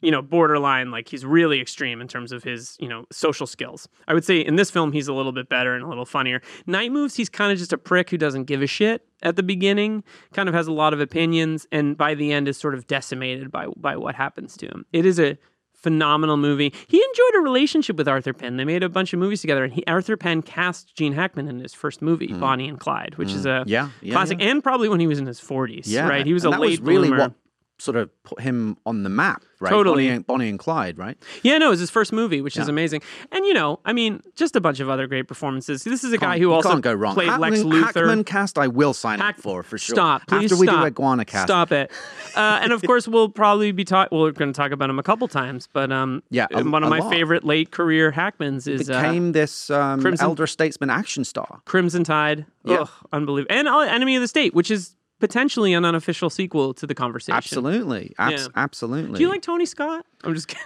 [0.00, 3.88] you know borderline like he's really extreme in terms of his you know social skills.
[4.06, 6.40] I would say in this film he's a little bit better and a little funnier.
[6.66, 9.42] Night moves he's kind of just a prick who doesn't give a shit at the
[9.42, 12.86] beginning kind of has a lot of opinions and by the end is sort of
[12.86, 14.86] decimated by by what happens to him.
[14.92, 15.38] It is a
[15.74, 16.72] phenomenal movie.
[16.88, 18.56] He enjoyed a relationship with arthur penn.
[18.56, 21.60] They made a bunch of movies together and he arthur penn cast gene hackman in
[21.60, 22.40] his first movie mm.
[22.40, 23.62] bonnie and clyde which is mm.
[23.62, 23.68] a.
[23.68, 24.50] Yeah, yeah, classic yeah.
[24.50, 26.26] and probably when he was in his 40s Yeah, right?
[26.26, 27.24] He was and a late was really bloomer.
[27.24, 27.32] what
[27.78, 29.70] sort of put him on the map, right?
[29.70, 30.04] Totally.
[30.06, 31.16] Bonnie and, Bonnie and Clyde, right?
[31.42, 33.02] Yeah, no, it was his first movie, which is amazing.
[33.30, 35.84] And you know, I mean, just a bunch of other great performances.
[35.84, 37.14] This is a guy Can't- who also can't go wrong.
[37.14, 37.84] played Hackman, Lex Luthor.
[38.08, 39.94] Hackman cast, I will sign Hack- up for for sure.
[39.94, 40.80] Stop, please After we stop.
[40.80, 41.90] do Iguana cast, Stop it.
[42.34, 44.08] Uh, and of course, we'll probably be talking.
[44.16, 46.82] Well, we're going to talk about him a couple times, but um, Yeah, a- one
[46.82, 47.10] of my lot.
[47.10, 51.60] favorite late career Hackmans is uh, became this um, Crimson- elder statesman action star.
[51.64, 52.44] Crimson Tide.
[52.64, 52.80] Yeah.
[52.80, 53.54] Ugh, unbelievable.
[53.56, 57.36] And uh, Enemy of the State, which is potentially an unofficial sequel to the conversation.
[57.36, 58.48] Absolutely, Abs- Yeah.
[58.56, 59.16] absolutely.
[59.18, 60.04] Do you like Tony Scott?
[60.24, 60.64] I'm just kidding.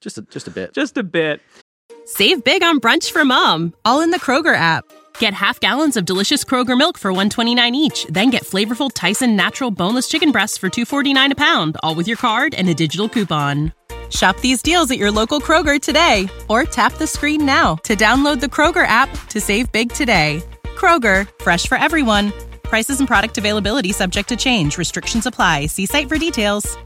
[0.00, 0.72] just a, just a bit?
[0.74, 1.40] Just a bit.
[2.06, 4.84] Save big on brunch for mom, all in the Kroger app.
[5.18, 9.70] Get half gallons of delicious Kroger milk for 129 each, then get flavorful Tyson natural
[9.70, 13.72] boneless chicken breasts for 249 a pound, all with your card and a digital coupon.
[14.10, 18.40] Shop these deals at your local Kroger today or tap the screen now to download
[18.40, 20.42] the Kroger app to save big today.
[20.76, 22.32] Kroger, fresh for everyone.
[22.62, 24.78] Prices and product availability subject to change.
[24.78, 25.66] Restrictions apply.
[25.66, 26.76] See site for details.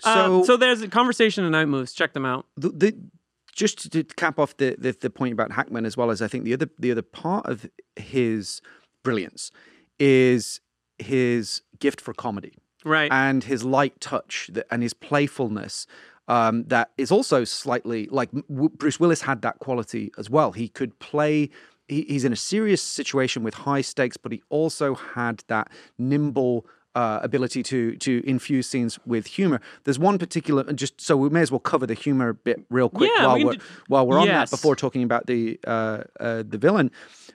[0.00, 1.92] So, Uh, so there's a conversation and out Moves.
[1.92, 2.46] Check them out.
[2.56, 2.96] the, the
[3.54, 6.44] just to cap off the, the the point about Hackman as well as I think
[6.44, 7.66] the other the other part of
[7.96, 8.60] his
[9.02, 9.50] brilliance
[9.98, 10.60] is
[10.98, 12.54] his gift for comedy
[12.84, 13.10] Right.
[13.12, 15.86] and his light touch that, and his playfulness
[16.28, 20.52] um, that is also slightly like w- Bruce Willis had that quality as well.
[20.52, 21.50] He could play.
[21.88, 25.68] He, he's in a serious situation with high stakes, but he also had that
[25.98, 26.64] nimble
[26.94, 29.60] uh, ability to to infuse scenes with humor.
[29.82, 32.88] There's one particular, and just so we may as well cover the humor bit real
[32.88, 34.50] quick Yeah, while we we're do- while we're on Yes.
[34.50, 36.90] that before talking about the uh, uh, the villain.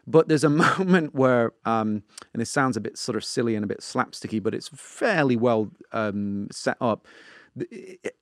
[0.07, 2.01] But there's a moment where, um,
[2.33, 5.35] and this sounds a bit sort of silly and a bit slapsticky, but it's fairly
[5.35, 7.05] well um, set up.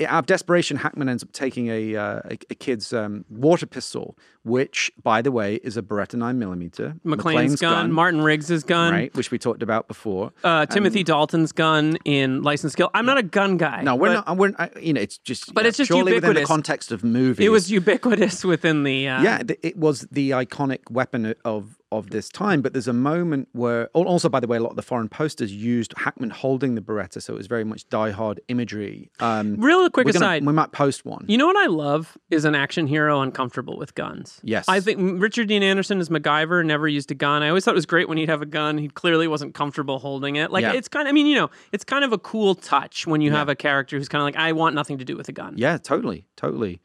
[0.05, 4.17] Out of desperation, Hackman ends up taking a uh, a, a kid's um, water pistol,
[4.43, 6.99] which, by the way, is a Beretta 9mm.
[7.03, 10.31] McClane's, gun, Martin Riggs's gun, right, which we talked about before.
[10.43, 12.89] uh, Timothy Dalton's gun in License Kill.
[12.93, 13.81] I'm not a gun guy.
[13.81, 14.38] no, we're but not.
[14.38, 15.53] We're I, you know, it's just.
[15.53, 17.45] But yeah, it's just surely within the context of movies.
[17.45, 19.07] It was ubiquitous within the.
[19.07, 22.61] Uh, yeah, it was the iconic weapon of of this time.
[22.61, 25.53] But there's a moment where, also by the way, a lot of the foreign posters
[25.53, 29.09] used Hackman holding the Beretta, so it was very much Die Hard imagery.
[29.19, 30.45] Um, Real quick gonna- aside.
[30.45, 31.25] we might post one.
[31.27, 34.39] You know what I love is an action hero uncomfortable with guns.
[34.43, 34.65] Yes.
[34.67, 37.41] I think Richard Dean Anderson as MacGyver never used a gun.
[37.43, 38.77] I always thought it was great when he'd have a gun.
[38.77, 40.51] He clearly wasn't comfortable holding it.
[40.51, 40.73] Like Yeah.
[40.73, 43.31] it's kind of, I mean, you know, it's kind of a cool touch when you
[43.31, 45.53] have a character who's kind of like, I want nothing to do with a gun.
[45.57, 46.81] Yeah, totally, totally.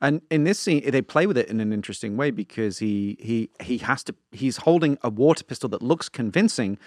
[0.00, 3.50] And in this scene, they play with it in an interesting way because he he
[3.62, 4.14] he has to.
[4.32, 6.78] He's holding a water pistol that looks convincing,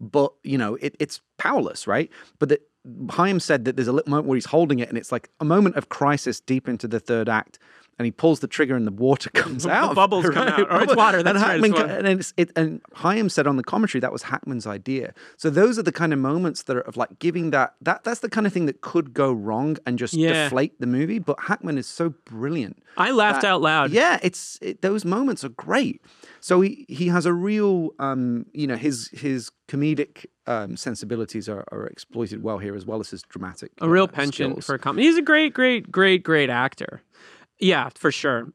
[0.00, 2.10] but you know it, it's powerless, right?
[2.38, 2.62] But that
[3.10, 5.44] Hyams said that there's a little moment where he's holding it, and it's like a
[5.44, 7.58] moment of crisis deep into the third act.
[7.98, 9.90] And he pulls the trigger, and the water comes out.
[9.90, 10.60] of- bubbles come out.
[10.72, 11.86] Or it's water, that's and right, Hackman, water.
[11.86, 15.12] and it's, it, and Hyams said on the commentary that was Hackman's idea.
[15.36, 18.20] So those are the kind of moments that are of like giving that that that's
[18.20, 20.44] the kind of thing that could go wrong and just Yeah.
[20.44, 21.18] deflate the movie.
[21.18, 22.82] But Hackman is so brilliant.
[22.96, 23.90] I laughed that- out loud.
[23.92, 26.00] Yeah, it's it, those moments are great.
[26.40, 31.64] So he he has a real um you know his his comedic um sensibilities are,
[31.70, 34.66] are exploited well here as well as his dramatic A real uh, penchant skills.
[34.66, 35.06] for comedy.
[35.06, 37.02] He's a great, great, great, great actor.
[37.62, 38.52] Yeah, for sure.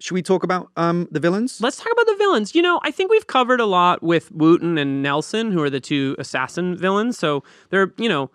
[0.00, 1.60] Should we talk about um, the villains?
[1.60, 2.54] Let's talk about the villains.
[2.54, 5.80] You know, I think we've covered a lot with Wooten and Nelson, who are the
[5.80, 7.18] two assassin villains.
[7.18, 8.30] So they're, you know,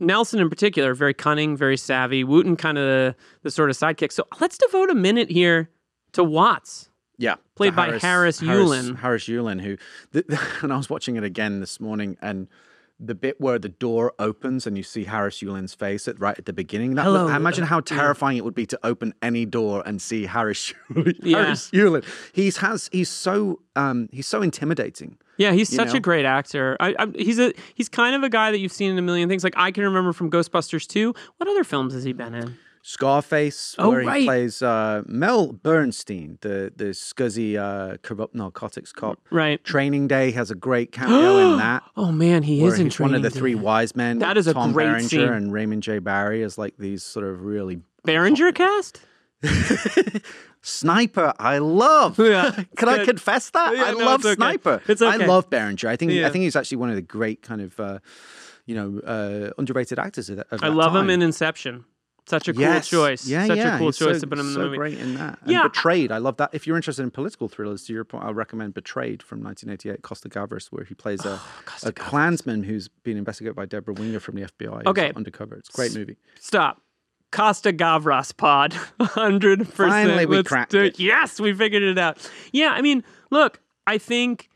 [0.00, 2.22] Nelson in particular, very cunning, very savvy.
[2.22, 4.12] Wooten kind of the, the sort of sidekick.
[4.12, 5.70] So let's devote a minute here
[6.12, 6.90] to Watts.
[7.16, 8.98] Yeah, Played by Harris Yulin.
[8.98, 9.76] Harris Yulin, who,
[10.12, 12.48] the, and I was watching it again this morning, and
[13.00, 16.44] the bit where the door opens and you see Harris Yulin's face at right at
[16.44, 16.94] the beginning.
[16.94, 17.28] That Hello.
[17.28, 21.18] I imagine how terrifying it would be to open any door and see Harris Yulin.
[21.22, 21.44] Yeah.
[21.44, 22.04] Harris Yulin.
[22.32, 25.16] He's has he's so um he's so intimidating.
[25.38, 25.94] Yeah, he's such know?
[25.94, 26.76] a great actor.
[26.80, 29.28] I, I, he's a he's kind of a guy that you've seen in a million
[29.28, 29.42] things.
[29.42, 31.14] Like I can remember from Ghostbusters 2.
[31.38, 32.58] What other films has he been in?
[32.82, 34.20] Scarface, Oh, where right.
[34.20, 39.18] he plays uh, Mel Bernstein, the the scuzzy uh, corrupt narcotics cop.
[39.30, 39.62] Right.
[39.64, 41.82] Training Day has a great cameo in that.
[41.96, 43.60] Oh man, he is in he's one of the three Day.
[43.60, 44.18] wise men.
[44.20, 45.20] That is a Tom great Berenger scene.
[45.28, 45.98] and Raymond J.
[45.98, 49.00] Barry is like these sort of really Berenger cast?
[50.62, 52.18] Sniper, I love.
[52.30, 52.50] Yeah.
[52.76, 53.74] Can I confess that?
[53.76, 54.34] Yeah, I no, love it's okay.
[54.36, 54.82] Sniper.
[54.88, 55.88] It's I love Berenger.
[55.88, 56.26] I think Yeah.
[56.26, 57.98] I think he's actually one of the great kind of uh,
[58.66, 60.46] you know uh, underrated actors of that.
[60.50, 61.84] Of I love him in Inception.
[62.26, 62.88] Such a cool Yes.
[62.88, 63.26] choice.
[63.26, 63.74] Yeah, Such yeah.
[63.74, 64.76] a cool he's choice so, to put him in the so movie.
[64.76, 65.38] great in that.
[65.42, 65.62] And Yeah.
[65.64, 66.12] Betrayed.
[66.12, 66.50] I love that.
[66.52, 70.28] If you're interested in political thrillers, to your point, I recommend Betrayed from 1988, Costa
[70.28, 71.40] Gavras, where he plays a,
[71.82, 74.84] a Klansman who's been investigated by Debra Winger from the FBI.
[74.86, 75.12] Okay.
[75.16, 75.56] undercover.
[75.56, 76.16] It's a great movie.
[76.38, 76.80] Stop.
[77.32, 78.72] Costa Gavras pod.
[79.00, 79.66] 100%.
[79.66, 80.98] Finally, we Let's cracked do it.
[80.98, 82.28] Yes, we figured it out.
[82.52, 84.48] Yeah, I mean, look, I think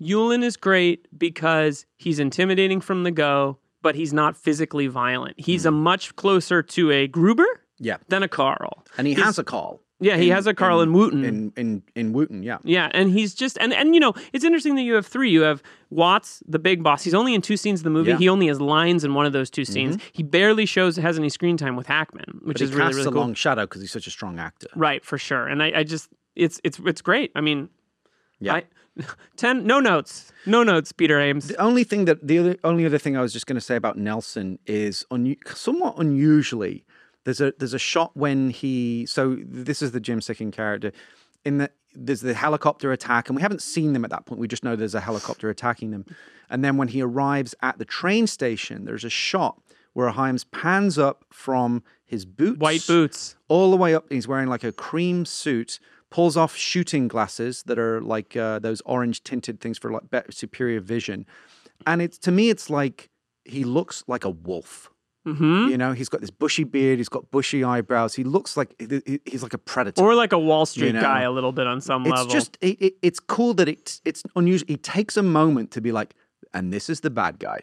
[0.00, 5.38] Yulin is great because he's intimidating from the go, but he's not physically violent.
[5.38, 5.68] He's Hmm.
[5.68, 7.46] a much closer to a Gruber
[7.78, 8.84] Yeah, than a Karl.
[8.96, 9.80] and he He's- has a call.
[10.00, 11.24] Yeah, he has a Karl in Wooten.
[11.24, 12.44] in in in Wooten.
[12.44, 12.58] Yeah.
[12.62, 15.28] Yeah, and he's just and and you know it's interesting that you have three.
[15.30, 15.60] You have
[15.90, 17.02] Watts, the big boss.
[17.02, 18.10] He's only in two scenes of the movie.
[18.10, 18.14] Yeah.
[18.14, 18.22] Mm-hmm.
[18.22, 19.96] He only has lines in one of those 2 scenes.
[20.12, 23.20] He barely shows has any screen time with Hackman, which is really really a cool.
[23.22, 24.68] long shadow because he's such a strong actor.
[24.76, 25.48] Right, for sure.
[25.48, 27.32] And I, I just it's it's it's great.
[27.34, 27.68] I mean,
[28.38, 28.54] Yeah.
[28.54, 28.64] I,
[29.36, 30.92] ten no notes, no notes.
[30.92, 31.48] Peter Hyams.
[31.48, 33.76] The only thing that the other, only other thing I was just going to say
[33.76, 36.84] about Nelson is un, somewhat unusually.
[37.24, 40.92] There's a there's a shot when he so this is the Jim Sikking character
[41.44, 44.40] in that there's the helicopter attack and we haven't seen them at that point.
[44.40, 46.04] We just know there's a helicopter attacking them,
[46.48, 49.60] and then when he arrives at the train station, there's a shot
[49.94, 53.36] where Hyams pans up from his boots, White boots.
[53.48, 54.04] all the way up.
[54.10, 55.80] He's wearing like a cream suit,
[56.10, 60.32] pulls off shooting glasses that are like uh, those orange tinted things for like better,
[60.32, 61.26] superior vision.
[61.86, 63.10] And it's to me, it's like
[63.44, 64.90] he looks like a wolf.
[65.26, 65.68] Mm-hmm.
[65.70, 68.14] You know, he's got this bushy beard, he's got bushy eyebrows.
[68.14, 70.02] He looks like he- he- he's like a predator.
[70.02, 72.32] Or like a Wall Street know, guy, a little bit on some it's level.
[72.32, 74.66] just it, it, it's cool that it's it's unusual.
[74.68, 76.14] He takes a moment to be like,
[76.54, 77.60] and this is the bad guy,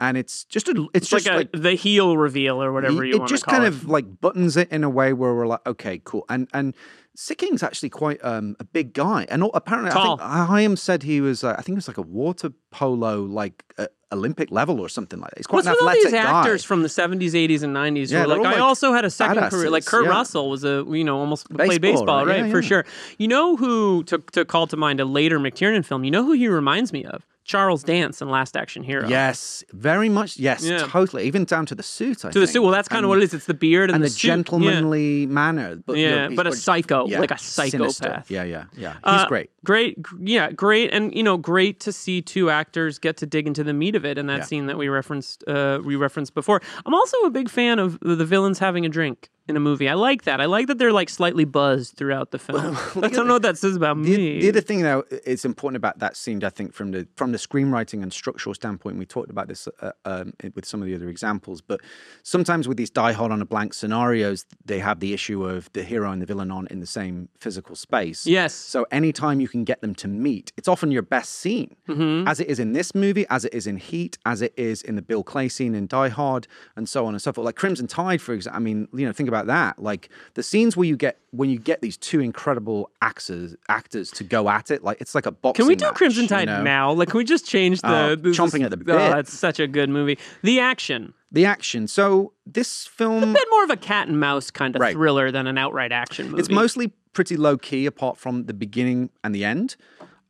[0.00, 3.16] and it's just a, it's, It's just like, a, the heel reveal or whatever you
[3.16, 3.76] it want just to call kind it.
[3.76, 6.24] of like buttons it in a way where we're like, okay, cool.
[6.28, 6.74] And and
[7.16, 10.18] Sikking's actually quite um, a big guy, and apparently, Tall.
[10.22, 11.44] I think Hyam said he was.
[11.44, 15.20] Uh, I think it was like a water polo, like uh, Olympic level or something
[15.20, 15.38] like that.
[15.38, 16.40] He's quite What's an with all athletic these guy.
[16.40, 18.10] actors from the 70s, 80s, and 90s?
[18.10, 19.70] Yeah, who like, I also had a second career.
[19.70, 20.10] Like Kurt yeah.
[20.10, 22.40] Russell was a, you know, almost played Baseball, baseball, right?
[22.40, 22.46] right?
[22.46, 22.86] Yeah, for sure.
[23.18, 26.32] You know who, to, to call to mind a later McTiernan film, you know who
[26.32, 27.26] he reminds me of?
[27.50, 29.08] Charles Dance in Last Action Hero.
[29.08, 30.36] Yes, very much.
[30.38, 30.86] Yes, Yeah.
[30.86, 31.24] totally.
[31.24, 32.24] Even down to the suit.
[32.24, 32.62] I To the suit.
[32.62, 33.34] Well, that's kind of what it is.
[33.34, 34.28] It's the beard and, And the, the suit.
[34.28, 34.34] Yeah.
[34.36, 35.76] gentlemanly manner.
[35.84, 38.04] But, you know, Yeah, but a psycho, like a sinister.
[38.04, 38.30] psychopath.
[38.30, 38.92] Yeah, yeah, yeah.
[38.94, 39.50] He's Uh, great.
[39.64, 43.62] Great, yeah, great, and you know, great to see two actors get to dig into
[43.64, 44.44] the meat of it in that Yeah.
[44.44, 46.62] scene that we referenced, uh, we referenced before.
[46.86, 49.88] I'm also a big fan of the villains having a drink in a movie.
[49.88, 50.40] I like that.
[50.40, 52.76] I like that they're like slightly buzzed throughout the film.
[53.04, 54.40] I don't know what that says about The, me.
[54.40, 56.42] the other thing, though, it's important about that scene.
[56.42, 59.92] I think from the from the screenwriting and structural standpoint, we talked about this uh,
[60.06, 61.60] um, with some of the other examples.
[61.60, 61.80] But
[62.22, 65.82] sometimes with these die hard on a blank scenarios, they have the issue of the
[65.82, 68.26] hero and the villain on in the same physical space.
[68.26, 68.54] Yes.
[68.54, 72.28] So anytime you can get them to meet, it's often your best scene, Mm-hmm.
[72.28, 74.94] as it is in this movie, as it is in Heat, as it is in
[74.94, 76.46] the Bill Clay scene in Die Hard,
[76.76, 77.44] and so on and so forth.
[77.44, 78.56] Like Crimson Tide, for example.
[78.56, 79.82] I mean, you know, think about that.
[79.82, 84.24] Like the scenes where you get when you get these two incredible actors actors to
[84.24, 85.62] go at it, like it's like a boxing.
[85.64, 86.62] Can we do match, Crimson you Tide know?
[86.62, 86.92] now?
[86.92, 89.18] Like, can we just change the, Oh, the chomping at the Oh, bit.
[89.18, 90.18] it's such a good movie.
[90.42, 91.86] The action, The action.
[91.86, 94.94] So this film, a bit more of a cat and mouse kind of Right.
[94.94, 96.40] thriller than an outright action movie.
[96.40, 99.76] it's mostly pretty low key, apart from the beginning and the end.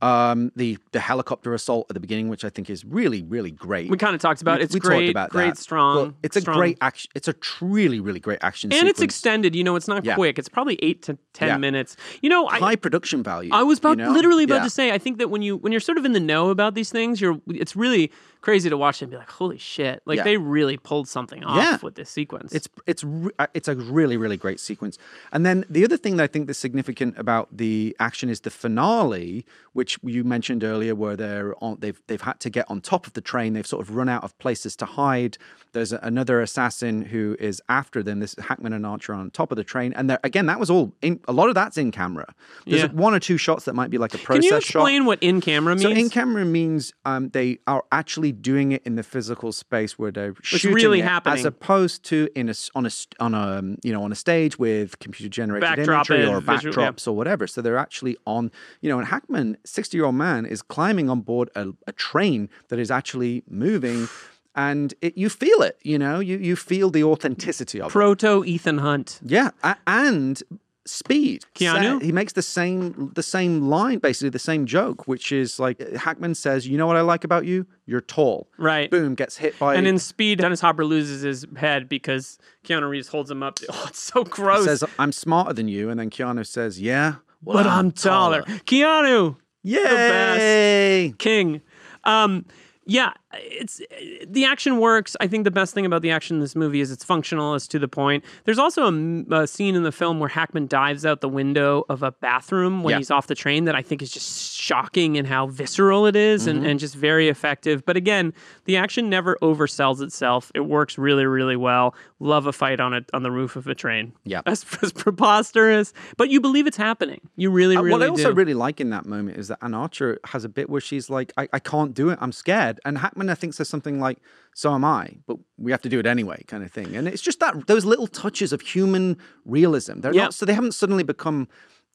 [0.02, 3.90] Um, the the helicopter assault at the beginning, which I think is really really great.
[3.90, 4.58] we kind of talked about.
[4.58, 5.58] We- It's we talked great, about great, that.
[5.58, 6.10] strong.
[6.10, 7.10] But it's a great action.
[7.14, 9.54] It's a tr- really, really great action and it's extended.
[9.54, 10.14] You know, it's not Yeah.
[10.14, 10.38] quick.
[10.38, 11.56] It's probably eight to ten Yeah.
[11.58, 11.96] minutes.
[12.22, 13.50] You know, I, high production value.
[13.52, 14.12] I was about you know?
[14.12, 14.64] literally about Yeah.
[14.64, 14.90] to say.
[14.92, 17.20] I think that when you when you're sort of in the know about these things,
[17.20, 18.10] you're it's really
[18.42, 20.00] crazy to watch and be like, holy shit!
[20.06, 20.24] Like Yeah.
[20.24, 22.52] they really pulled something off with this sequence.
[22.54, 23.04] It's it's
[23.38, 24.98] uh, it's a really really great sequence.
[25.32, 28.50] And then the other thing that I think that's significant about the action is the
[28.50, 33.06] finale, which you mentioned earlier, where they're on they've they've had to get on top
[33.06, 33.52] of the train.
[33.52, 35.36] They've sort of run out of places to hide.
[35.72, 38.20] There's a, another assassin who is after them.
[38.20, 41.19] This Hackman and Archer on top of the train, and again that was all in
[41.28, 42.26] a lot of that's in camera.
[42.66, 42.88] There's Yeah.
[42.92, 44.40] one or two shots that might be like a process.
[44.40, 44.56] Can you shot.
[44.62, 45.82] explain what in camera means?
[45.82, 50.10] So in camera means um, they are actually doing it in the physical space where
[50.10, 51.38] they're shooting really it, happening.
[51.38, 54.58] as opposed to in a on a on a um, you know on a stage
[54.58, 56.90] with computer generated Backdrop imagery or and visual- yeah.
[56.90, 57.46] backdrops or whatever.
[57.46, 58.50] So they're actually on
[58.80, 58.98] you know.
[58.98, 62.90] And Hackman, sixty year old man, is climbing on board a, a train that is
[62.90, 64.08] actually moving.
[64.56, 67.92] And it, you feel it, you know, you, you feel the authenticity of it.
[67.92, 69.20] Proto Ethan Hunt.
[69.24, 69.50] Yeah,
[69.86, 70.42] and
[70.90, 71.44] speed.
[71.54, 72.02] Keanu?
[72.02, 76.34] He makes the same the same line, basically the same joke, which is like Hackman
[76.34, 77.66] says, "You know what I like about you?
[77.86, 78.90] You're tall." Right.
[78.90, 79.74] Boom, gets hit by.
[79.74, 83.58] And in Speed, Dennis Hopper loses his head because Keanu Reeves holds him up.
[83.72, 84.60] Oh, it's so gross.
[84.60, 88.42] He says, "I'm smarter than you," and then Keanu says, "Yeah, well, but I'm taller.
[88.42, 91.14] Keanu, Yay!
[91.18, 91.62] king.
[92.04, 92.44] Um,
[92.86, 93.80] yeah, it's
[94.26, 95.16] the action works.
[95.20, 97.66] I think the best thing about the action in this movie is it's functional, it's
[97.68, 98.24] to the point.
[98.44, 98.86] There's also
[99.30, 102.92] a scene in the film where Hackman dives out the window of a bathroom when
[102.92, 102.98] Yeah.
[102.98, 106.46] he's off the train that I think is just shocking in how visceral it is
[106.46, 107.84] and, and just very effective.
[107.84, 108.32] But again,
[108.64, 110.50] the action never oversells itself.
[110.54, 111.94] It works really, really well.
[112.18, 114.12] Love a fight on it on the roof of a train.
[114.24, 114.42] Yep.
[114.46, 117.20] as, as preposterous, but you believe it's happening.
[117.36, 118.34] You really, Uh, really what I also do.
[118.34, 121.32] really like in that moment is that Anne Archer has a bit where she's like,
[121.36, 122.18] I, I can't do it.
[122.20, 122.80] I'm scared.
[122.84, 124.18] And Hackman, I think, says something like,
[124.54, 126.96] so am I, but we have to do it anyway, kind of thing.
[126.96, 130.00] And it's just that those little touches of human realism.
[130.00, 130.24] They're Yeah.
[130.24, 131.48] not, so they haven't suddenly become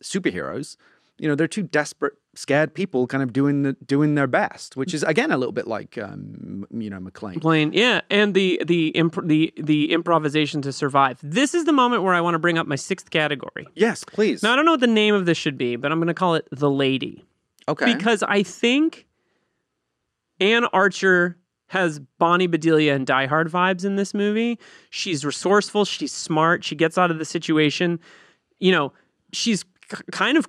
[0.03, 0.78] superheroes.
[1.17, 4.93] You know, they're two desperate, scared people kind of doing the, doing their best, which
[4.93, 7.39] is again a little bit like, um, you know, McClane.
[7.39, 11.17] Blaine, yeah, and the the imp- the the improvisation to survive.
[11.23, 13.65] This is the moment where I want to bring up my sixth category.
[13.76, 14.43] Yes, please.
[14.43, 16.13] Now I don't know what the name of this should be, but I'm going to
[16.13, 17.23] call it the lady
[17.69, 17.93] okay.
[17.93, 19.07] because I think
[20.40, 24.60] Anne Archer has Bonnie Bedelia and Die Hard vibes in this movie.
[24.90, 28.00] She's resourceful, she's smart, she gets out of the situation.
[28.60, 28.94] You know,
[29.34, 30.48] she's k- kind of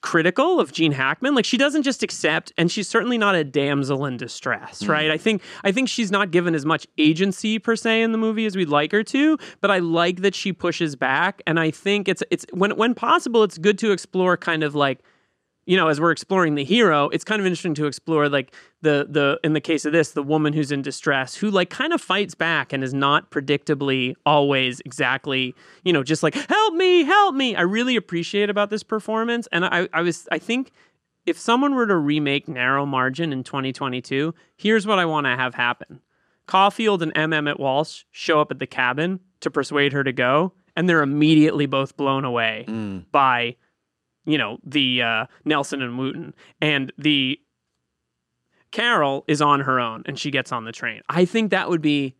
[0.00, 1.34] critical of Gene Hackman.
[1.34, 4.88] Like she doesn't just accept and she's certainly not a damsel in distress, mm.
[4.88, 5.10] right?
[5.10, 8.46] I think I think she's not given as much agency per se in the movie
[8.46, 12.08] as we'd like her to, but I like that she pushes back and I think
[12.08, 15.00] it's it's when when possible it's good to explore kind of like
[15.66, 19.06] you know, as we're exploring the hero, it's kind of interesting to explore like the
[19.10, 22.00] the in the case of this, the woman who's in distress, who like kind of
[22.00, 25.54] fights back and is not predictably always exactly,
[25.84, 27.56] you know, just like help me, help me.
[27.56, 30.70] I really appreciate about this performance, and I I was I think
[31.26, 35.56] if someone were to remake Narrow Margin in 2022, here's what I want to have
[35.56, 36.00] happen:
[36.46, 37.32] Caulfield and M.
[37.32, 41.66] Emmet Walsh show up at the cabin to persuade her to go, and they're immediately
[41.66, 43.04] both blown away mm.
[43.10, 43.56] by
[44.26, 47.40] you know the uh, Nelson and Wooten, and the
[48.72, 51.00] Carol is on her own, and she gets on the train.
[51.08, 52.16] I think that would be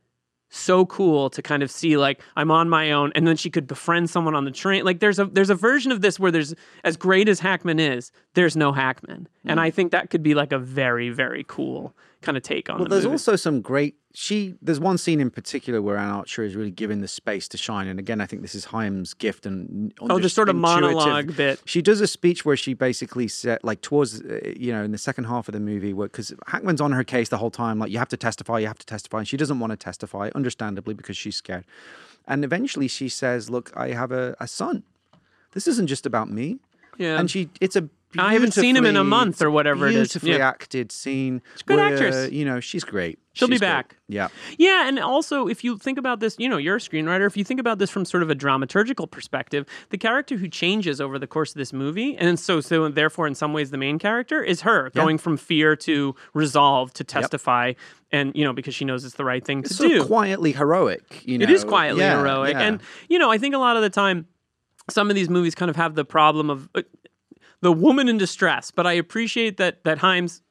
[0.48, 3.66] so cool to kind of see like I'm on my own, and then she could
[3.66, 4.84] befriend someone on the train.
[4.84, 6.54] Like there's a there's a version of this where there's
[6.84, 10.52] as great as Hackman is, there's no Hackman, and I think that could be like
[10.52, 12.78] a very very cool kind of take on.
[12.78, 13.14] Well, the there's movie.
[13.14, 13.96] also some great.
[14.14, 17.58] She there's one scene in particular where Anne Archer is really given the space to
[17.58, 21.36] shine, and again, I think this is Hyams' gift and Oh, the sort of monologue
[21.36, 21.60] bit.
[21.66, 24.98] She does a speech where she basically said, like towards uh, you know in the
[24.98, 27.90] second half of the movie, where because Hackman's on her case the whole time, like
[27.90, 30.94] you have to testify, you have to testify, and she doesn't want to testify, understandably
[30.94, 31.64] because she's scared.
[32.26, 34.82] And eventually, she says, "Look, I have a, a son.
[35.52, 36.58] This isn't just about me."
[36.98, 37.18] Yeah.
[37.20, 37.88] And she, it's a.
[38.18, 40.08] I haven't seen him in a month or whatever it is.
[40.08, 40.48] Beautifully Yeah.
[40.48, 41.42] acted scene.
[41.60, 42.32] a good where, actress.
[42.32, 43.18] You know, she's great.
[43.32, 43.68] She'll be She's great.
[43.68, 43.96] back.
[44.08, 44.28] Yeah.
[44.56, 47.26] Yeah, and also if you think about this, you know, you're a screenwriter.
[47.26, 51.02] If you think about this from sort of a dramaturgical perspective, the character who changes
[51.02, 53.98] over the course of this movie, and so so therefore in some ways the main
[53.98, 57.74] character is her going from fear to resolve to testify,
[58.10, 60.04] and you know because she knows it's the right thing It's to do.
[60.04, 61.22] quietly heroic.
[61.26, 62.62] You know, It is quietly Yeah, heroic, yeah.
[62.62, 64.26] and you know I think a lot of the time
[64.88, 66.80] some of these movies kind of have the problem of uh,
[67.60, 68.70] the woman in distress.
[68.70, 70.42] But I appreciate that that Hyams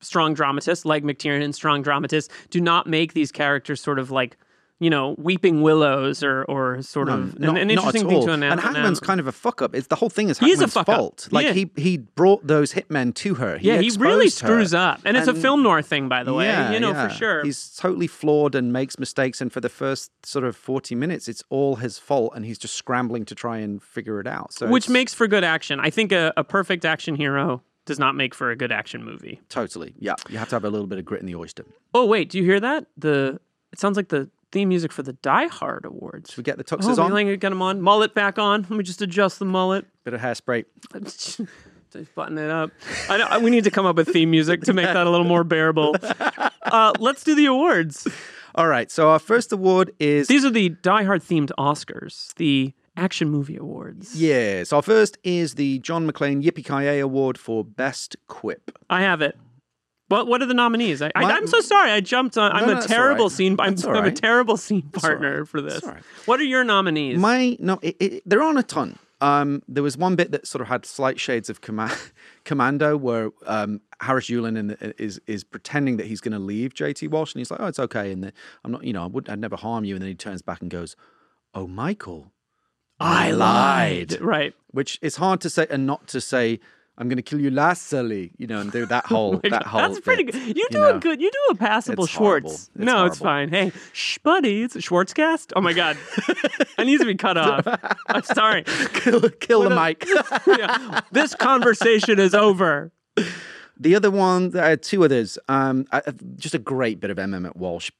[0.00, 4.36] strong dramatists like McTiernan, and strong dramatists, do not make these characters sort of like
[4.80, 8.32] you know, weeping willows or or sort No, of not, an, an interesting thing to
[8.32, 8.52] announce.
[8.52, 9.74] And Hackman's kind of a fuck up.
[9.74, 10.96] It's the whole thing is He is a Hackman's fuck up.
[10.96, 11.28] fault.
[11.30, 11.52] Like Yeah.
[11.52, 13.56] he he brought those hitmen to her.
[13.58, 14.46] He yeah, he really exposed her.
[14.48, 16.46] screws up, and it's a film noir thing, by the way.
[16.46, 17.08] Yeah, you know yeah.
[17.08, 17.44] for sure.
[17.44, 19.40] He's totally flawed and makes mistakes.
[19.40, 22.32] And for the first sort of 40 minutes, it's all his fault.
[22.34, 24.52] And he's just scrambling to try and figure it out.
[24.52, 25.78] So which makes for good action.
[25.80, 29.40] I think a, a perfect action hero does not make for a good action movie.
[29.50, 30.14] totally, yeah.
[30.28, 31.64] You have to have a little bit of grit in the oyster.
[31.94, 32.86] Oh wait, do you hear that?
[32.96, 33.38] The
[33.72, 36.30] it sounds like the theme music for the Die Hard Awards.
[36.30, 37.02] Should we get the Oh, tuxes we
[37.32, 37.38] on?
[37.38, 37.82] get them on.
[37.82, 38.62] Mullet back on.
[38.62, 39.84] Let me just adjust the mullet.
[40.04, 40.64] Bit of hairspray.
[41.92, 42.70] Just button it up.
[43.08, 45.26] I know, we need to come up with theme music to make that a little
[45.26, 45.94] more bearable.
[46.64, 48.08] Uh, let's do the awards.
[48.56, 48.90] All right.
[48.90, 53.56] So our first award is These are the Die Hard themed Oscars, the action movie
[53.56, 54.16] awards.
[54.20, 54.72] yes.
[54.72, 58.76] Our first is the John McClane Yippee Ki Award for Best Quip.
[58.90, 59.36] I have it.
[60.14, 61.02] What what are the nominees?
[61.02, 61.90] I, I'm so sorry.
[61.90, 62.52] I jumped on.
[62.52, 63.32] I'm no, a terrible right.
[63.32, 63.56] scene.
[63.58, 65.48] I'm, all I'm a terrible scene partner right.
[65.48, 65.82] for this.
[65.82, 66.02] right.
[66.26, 67.18] What are your nominees?
[67.18, 68.98] My no, it, it, there aren't a ton.
[69.20, 71.96] Um, there was one bit that sort of had slight shades of command,
[72.44, 76.74] Commando, where um, Harris Yulin in the, is is pretending that he's going to leave
[76.74, 78.32] JT Walsh, and he's like, "Oh, it's okay," and the,
[78.64, 80.60] I'm not, you know, I would, I'd never harm you, and then he turns back
[80.60, 80.94] and goes,
[81.54, 82.32] "Oh, Michael,
[83.00, 84.54] I lied," Right.
[84.70, 86.60] which is hard to say and not to say.
[86.96, 89.80] I'm going to kill you lastly, you know, and do that oh whole that whole.
[89.80, 90.56] That's pretty good.
[90.56, 90.96] You do know.
[90.96, 91.20] a good.
[91.20, 92.12] You do a passable It's.
[92.12, 92.52] Schwartz.
[92.52, 93.48] It's no, it's fine.
[93.48, 95.52] Hey, shh, buddy, it's a Schwartz cast.
[95.56, 95.96] Oh my god,
[96.78, 97.66] I need to be cut off.
[98.08, 98.62] I'm sorry.
[98.94, 100.06] kill, kill the mic.
[100.46, 101.00] Yeah.
[101.10, 102.92] This conversation is over.
[103.78, 105.38] The other one, there are two others.
[105.48, 107.90] Um, I, I- just a great bit of MM at Walsh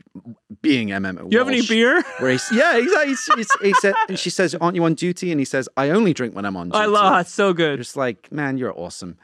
[0.63, 1.05] being M.
[1.05, 1.33] Emmet Walsh.
[1.33, 2.03] You have any beer?
[2.19, 5.31] Where he's, yeah, he's, he's, he's, he said, and she says, "Aren't you on duty?"
[5.33, 7.21] And he says, "I only drink when I'm on duty." I love.
[7.23, 7.79] It's so good.
[7.79, 9.17] Just like, man, you're awesome.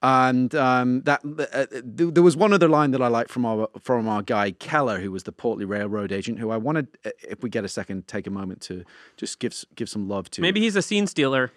[0.00, 1.20] And um, that
[1.52, 4.52] uh, th- there was one other line that I liked from our from our guy
[4.52, 7.68] Keller, who was the Portly Railroad agent, who I wanted, uh, if we get a
[7.68, 8.84] second, take a moment to
[9.16, 10.40] just give give some love to.
[10.40, 11.50] Maybe he's a scene stealer.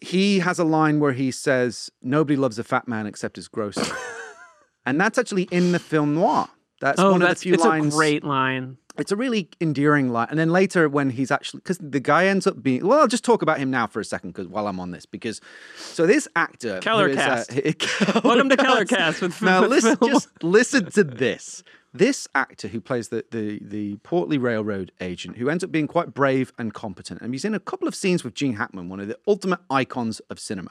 [0.00, 3.94] He has a line where he says, "Nobody loves a fat man except his grocer,"
[4.86, 6.48] and that's actually in the film noir.
[6.80, 7.94] That's Oh, one of the that's few it's lines.
[7.94, 8.78] a great line.
[8.98, 10.26] It's a really endearing line.
[10.30, 13.24] And then later, when he's actually because the guy ends up being well, I'll just
[13.24, 15.40] talk about him now for a second because while I'm on this because
[15.76, 17.44] so this actor who Keller is, uh,
[17.78, 18.14] Cast.
[18.24, 21.62] Welcome to Keller Cast with- now with listen, just listen to this.
[21.92, 26.14] This actor who plays the, the the Portly Railroad agent, who ends up being quite
[26.14, 29.08] brave and competent, and he's in a couple of scenes with Gene Hackman, one of
[29.08, 30.70] the ultimate icons of cinema.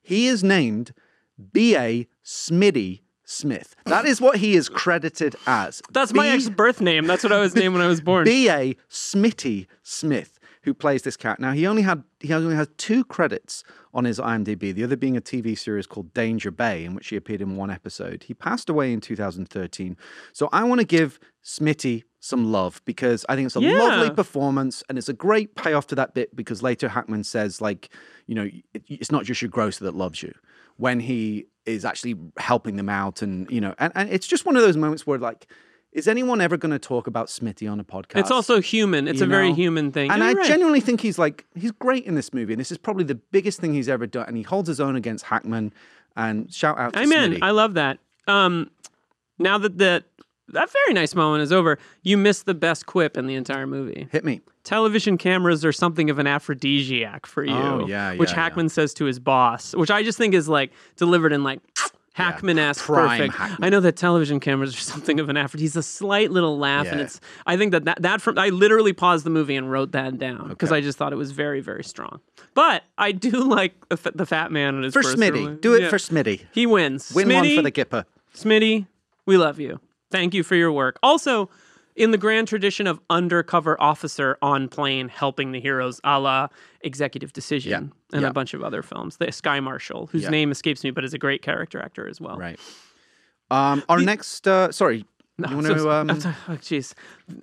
[0.00, 0.92] He is named
[1.52, 2.08] B.A.
[2.24, 3.76] Smitty Smith.
[3.84, 5.82] That is what he is credited as.
[5.92, 7.06] That's my B- ex birth name.
[7.06, 8.24] That's what I was named when I was born.
[8.24, 8.74] B.A.
[8.88, 10.37] Smitty Smith,
[10.68, 11.40] who plays this character.
[11.42, 13.64] Now he only had he only has two credits
[13.94, 14.74] on his IMDb.
[14.74, 17.70] The other being a TV series called Danger Bay, in which he appeared in one
[17.70, 18.24] episode.
[18.24, 19.96] He passed away in 2013.
[20.34, 23.78] So I want to give Smitty some love because I think it's a Yeah.
[23.78, 27.88] lovely performance and it's a great payoff to that bit because later Hackman says like,
[28.26, 30.34] you know, it, it's not just your grocer that loves you
[30.76, 34.56] when he is actually helping them out and you know and, and it's just one
[34.56, 35.46] of those moments where like
[35.92, 38.20] is anyone ever going to talk about Smitty on a podcast?
[38.20, 39.08] It's also human.
[39.08, 40.10] It's you a very human thing.
[40.10, 40.46] And I right.
[40.46, 43.60] genuinely think he's like he's great in this movie, and this is probably the biggest
[43.60, 44.26] thing he's ever done.
[44.28, 45.72] And he holds his own against Hackman.
[46.16, 47.18] And shout out to Amen.
[47.18, 47.24] Smitty.
[47.24, 47.98] I mean, I love that.
[48.26, 48.70] Um,
[49.38, 50.04] now that that
[50.48, 54.08] that very nice moment is over, you missed the best quip in the entire movie.
[54.10, 54.40] Hit me.
[54.64, 57.54] Television cameras are something of an aphrodisiac for you.
[57.54, 60.72] Oh, yeah, Which yeah, Hackman says to his boss, which I just think is like
[60.96, 61.60] delivered in like
[62.18, 63.34] Hackman-esque prime perfect.
[63.34, 63.64] Hackman.
[63.66, 65.60] I know that television cameras are something of an aphrodisiac.
[65.68, 67.20] He's a slight little laugh, and it's.
[67.46, 70.48] I think that that, that from I literally paused the movie and wrote that down
[70.48, 72.20] because I just thought it was very very strong.
[72.54, 75.60] But I do like the, the fat man and his For Smitty.
[75.60, 75.88] Do it Yeah.
[75.88, 76.44] for Smitty.
[76.52, 77.12] He wins.
[77.14, 78.04] Win Smitty, one for the Gipper.
[78.34, 78.86] Smitty,
[79.26, 79.80] we love you.
[80.10, 80.98] Thank you for your work.
[81.02, 81.50] Also,
[81.98, 86.48] in the grand tradition of undercover officer on plane helping the heroes, a la
[86.80, 87.78] Executive Decision Yeah,
[88.16, 88.28] and yeah.
[88.28, 89.16] a bunch of other films.
[89.16, 90.30] The Sky Marshal, whose Yeah.
[90.30, 92.36] name escapes me, but is a great character actor as well.
[92.38, 92.58] Right.
[93.50, 95.04] Um, our next, uh, sorry.
[95.38, 95.90] you want So- to?
[95.90, 96.10] Um.
[96.10, 96.94] Oh, jeez,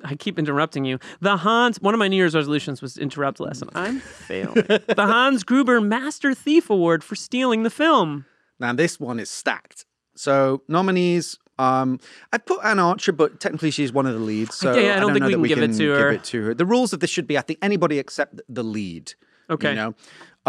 [0.03, 0.99] I keep interrupting you.
[1.21, 1.79] The Hans.
[1.81, 4.53] One of my New Year's resolutions was to interrupt less, and I'm failing.
[4.67, 8.25] the Hans Gruber Master Thief Award for stealing the film.
[8.59, 9.85] now this one is stacked.
[10.15, 11.39] So nominees.
[11.57, 11.99] Um,
[12.33, 14.55] I put Anne Archer, but technically she's one of the leads.
[14.55, 16.11] So Yeah, yeah, I don't think know we can give it to her.
[16.11, 16.53] Give it to her.
[16.53, 19.13] The rules of this should be, I think, anybody except the lead.
[19.49, 19.69] Okay.
[19.69, 19.95] You know,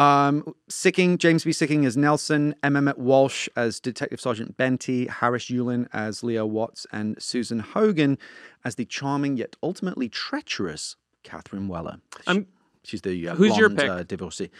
[0.02, 1.50] um, Sikking, James B.
[1.50, 2.76] Sikking as Nelson, M.
[2.76, 8.18] Emmet Walsh as Detective Sergeant Benti, Harris Yulin as Leo Watts, and Susan Hogan
[8.64, 11.98] as the charming yet ultimately treacherous Catherine Weller.
[12.26, 12.46] I'm-
[12.84, 13.88] She's the uh, Who's your pick?
[13.90, 14.50] Uh, divorcee.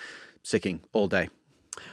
[0.42, 1.28] Sikking all day.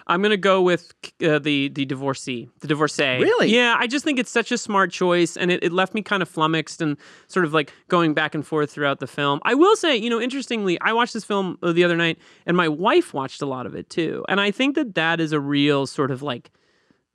[0.07, 3.19] I'm gonna go with uh, the the divorcee, the divorcee.
[3.19, 3.53] Really?
[3.53, 6.21] Yeah, I just think it's such a smart choice, and it, it left me kind
[6.21, 9.39] of flummoxed and sort of like going back and forth throughout the film.
[9.43, 12.55] I will say, you know, interestingly, I watched this film uh, the other night, and
[12.55, 15.39] my wife watched a lot of it too, and I think that that is a
[15.39, 16.51] real sort of like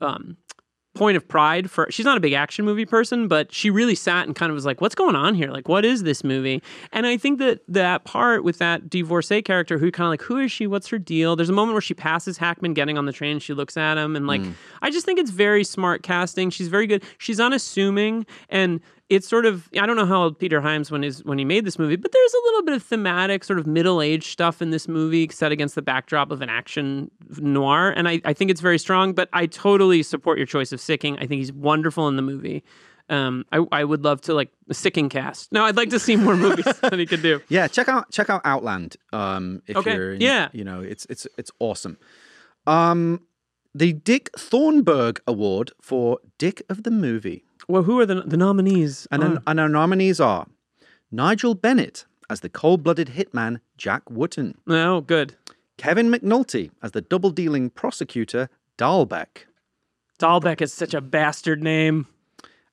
[0.00, 0.36] um,
[0.98, 4.26] point of pride for she's not a big action movie person but she really sat
[4.26, 5.50] and kind of was like what's going on here?
[5.50, 6.60] Like what is this movie?
[6.92, 10.38] And i think that that part with that divorcee character who kind of like who
[10.38, 10.66] is she?
[10.66, 11.36] What's her deal?
[11.36, 13.96] There's a moment where she passes hackman getting on the train and she looks at
[13.96, 14.52] him and like hmm.
[14.82, 16.50] i just think it's very smart casting.
[16.50, 17.04] She's very good.
[17.18, 18.80] She's unassuming and
[19.10, 21.78] it's sort of I don't know how old Peter Hyams when when he made this
[21.78, 24.86] movie, but there's a little bit of thematic sort of middle aged stuff in this
[24.88, 28.78] movie set against the backdrop of an action noir, and I, I think it's very
[28.78, 29.12] strong.
[29.14, 31.14] But I totally support your choice of Sikking.
[31.16, 32.62] I think he's wonderful in the movie.
[33.10, 35.50] Um, I, I would love to like Sikking cast.
[35.50, 37.40] No, I'd like to see more movies that he could do.
[37.48, 38.96] Yeah, check out check out Outland.
[39.14, 40.48] Um, if Okay, you're in, yeah.
[40.52, 41.96] you know it's it's it's awesome.
[42.66, 43.22] Um,
[43.74, 49.06] the Dick Thornburg Award for Dick of the Movie, Well, who are the the nominees?
[49.10, 49.26] and Oh.
[49.28, 49.50] then ah.
[49.50, 50.46] and our nominees are
[51.10, 55.36] Nigel Bennett as the cold-blooded hitman Jack Wooten, no, good.
[55.78, 59.46] Kevin McNulty as the double-dealing prosecutor Dahlbeck,
[60.18, 62.06] Dahlbeck is such a bastard name.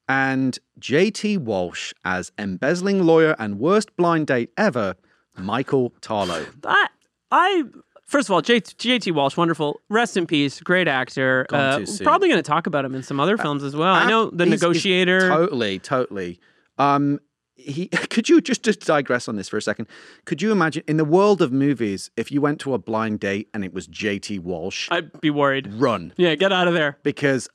[0.09, 1.37] and J.T.
[1.37, 4.95] Walsh as embezzling lawyer and worst blind date ever
[5.37, 6.45] Michael Tarlow.
[6.65, 6.87] I,
[7.31, 7.63] I
[8.05, 9.81] first of all, J, JT Walsh, wonderful.
[9.89, 10.59] Rest in peace.
[10.61, 11.45] Great actor.
[11.51, 13.93] Uh, probably going to talk about him in some other films as well.
[13.93, 15.27] I know The He's- he's Negotiator.
[15.29, 16.39] totally, totally.
[16.77, 17.19] Um,
[17.57, 19.87] he could you just to digress on this for a second?
[20.25, 23.47] Could you imagine in the world of movies if you went to a blind date
[23.53, 24.39] and it was J.T.
[24.39, 24.89] Walsh?
[24.91, 25.73] I'd be worried.
[25.73, 26.97] run Yeah, get out of there.
[27.03, 27.47] because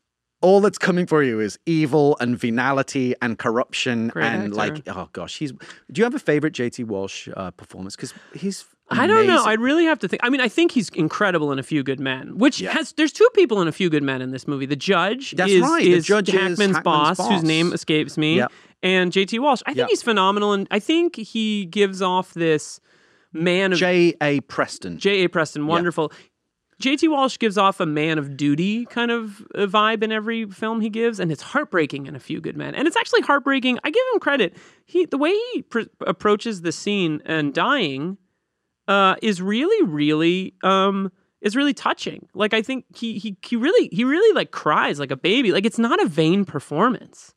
[0.42, 4.54] all that's coming for you is evil and venality and corruption Great and actor.
[4.54, 5.52] like oh gosh, he's.
[5.52, 6.82] Do you have a favorite J.T.
[6.84, 7.94] Walsh uh, performance?
[7.94, 8.64] Because he's.
[8.90, 9.44] I don't know.
[9.44, 10.20] I'd really have to think.
[10.24, 12.72] I mean, I think he's incredible in A Few Good Men, which Yeah.
[12.72, 12.92] has.
[12.92, 14.66] There's two people in A Few Good Men in this movie.
[14.66, 15.82] The judge That's is, right.
[15.84, 18.52] The is judge is Hackman's, Hackman's boss, whose name escapes me, Yep.
[18.82, 19.38] and J.T.
[19.38, 19.60] Walsh.
[19.66, 19.88] I think Yep.
[19.90, 22.80] he's phenomenal, and I think he gives off this
[23.32, 24.40] man of J.A.
[24.40, 24.98] Preston.
[24.98, 25.28] J.A.
[25.28, 26.12] Preston, wonderful.
[26.80, 27.06] J.T.
[27.08, 30.88] Walsh gives off a man of duty kind of uh, vibe in every film he
[30.88, 32.74] gives, and it's heartbreaking in A Few Good Men.
[32.74, 33.78] And it's actually heartbreaking.
[33.84, 34.56] I give him credit.
[34.86, 38.16] He the way he pr- approaches the scene and dying
[38.90, 41.10] uh, is really, really um,
[41.40, 42.20] is really touching.
[42.34, 45.52] Like I think he he he really he really like cries like a baby.
[45.52, 47.32] Like it's not a vain performance.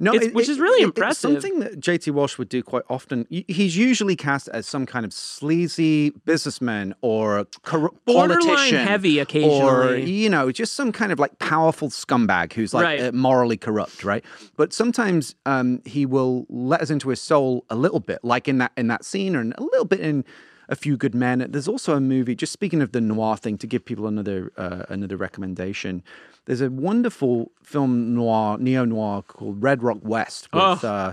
[0.00, 1.20] No, It's- which is really it's impressive.
[1.40, 3.26] something that JT Walsh would do quite often.
[3.30, 9.94] He's usually cast as some kind of sleazy businessman or cor- Borderline politician, heavy or
[9.96, 13.00] you know, just some kind of like powerful scumbag who's like Right.
[13.04, 14.24] uh, morally corrupt, right?
[14.56, 18.58] But sometimes um, he will let us into his soul a little bit, like in
[18.58, 20.24] that in that scene, or a little bit in.
[20.70, 21.46] A few good men.
[21.48, 22.34] There's also a movie.
[22.34, 26.02] Just speaking of the noir thing, to give people another uh, another recommendation.
[26.44, 30.88] There's a wonderful film noir, neo noir called Red Rock West with Oh.
[30.88, 31.12] uh,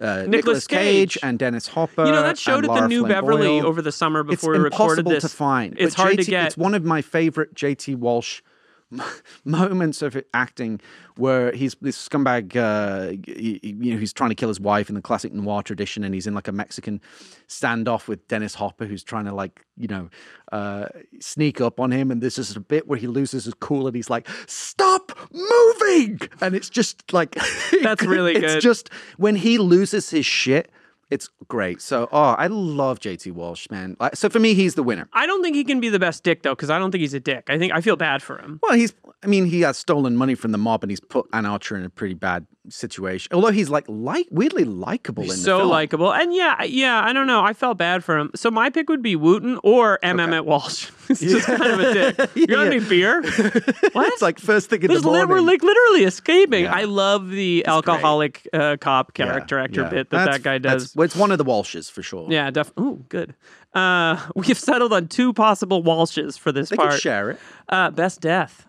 [0.00, 1.14] uh, Nicolas Nicholas Cage.
[1.14, 1.18] Cage.
[1.22, 2.04] and Dennis Hopper.
[2.06, 3.66] You know that showed at the New Flynn Beverly Boyle.
[3.66, 5.24] over the summer It's before we recorded this.
[5.24, 5.76] It's impossible to find.
[5.78, 6.46] It's but hard JT to get.
[6.46, 8.40] It's one of my favorite JT Walsh
[9.44, 10.80] moments of acting
[11.16, 15.02] where he's this scumbag, uh, you know, he's trying to kill his wife in the
[15.02, 17.00] classic noir tradition, and he's in like a Mexican
[17.48, 20.08] standoff with Dennis Hopper, who's trying to like, you know,
[20.52, 20.86] uh,
[21.20, 23.94] sneak up on him, and this is a bit where he loses his cool, and
[23.94, 27.36] he's like, "Stop moving!" and it's just like
[27.82, 28.60] That's really it's good.
[28.60, 30.70] just when he loses his shit.
[31.10, 31.82] It's great.
[31.82, 33.96] So, oh, I love JT Walsh, man.
[33.98, 35.08] Like, so for me, he's the winner.
[35.12, 37.14] I don't think he can be the best dick though, because I don't think he's
[37.14, 37.50] a dick.
[37.50, 38.60] I think I feel bad for him.
[38.62, 41.46] Well, he's, I mean, he has stolen money from the mob and he's put Anne
[41.46, 43.32] Archer in a pretty bad situation.
[43.34, 47.02] Although he's like, like weirdly likable in the so likable, and yeah, yeah.
[47.04, 47.42] I don't know.
[47.42, 48.30] I felt bad for him.
[48.34, 50.18] So my pick would be Wooten or M.
[50.20, 50.90] Emmet Walsh.
[51.08, 52.30] He's just kind of a dick.
[52.36, 52.66] You got Yeah.
[52.66, 53.20] any beer?
[53.92, 54.12] what?
[54.12, 55.28] it's like first thing in There's the li- morning.
[55.28, 56.64] we're like literally escaping.
[56.64, 56.74] Yeah.
[56.74, 59.88] I love the alcoholic uh, cop Yeah, character actor yeah.
[59.88, 60.94] bit that That's- that guy does.
[60.94, 62.28] well, it's one of the Walshes for sure.
[62.30, 62.84] Yeah, definitely.
[62.84, 63.34] Ooh, good.
[63.74, 67.00] Uh, we've settled on two possible Walshes for this They part.
[67.00, 67.38] share it.
[67.68, 68.66] Uh, best death.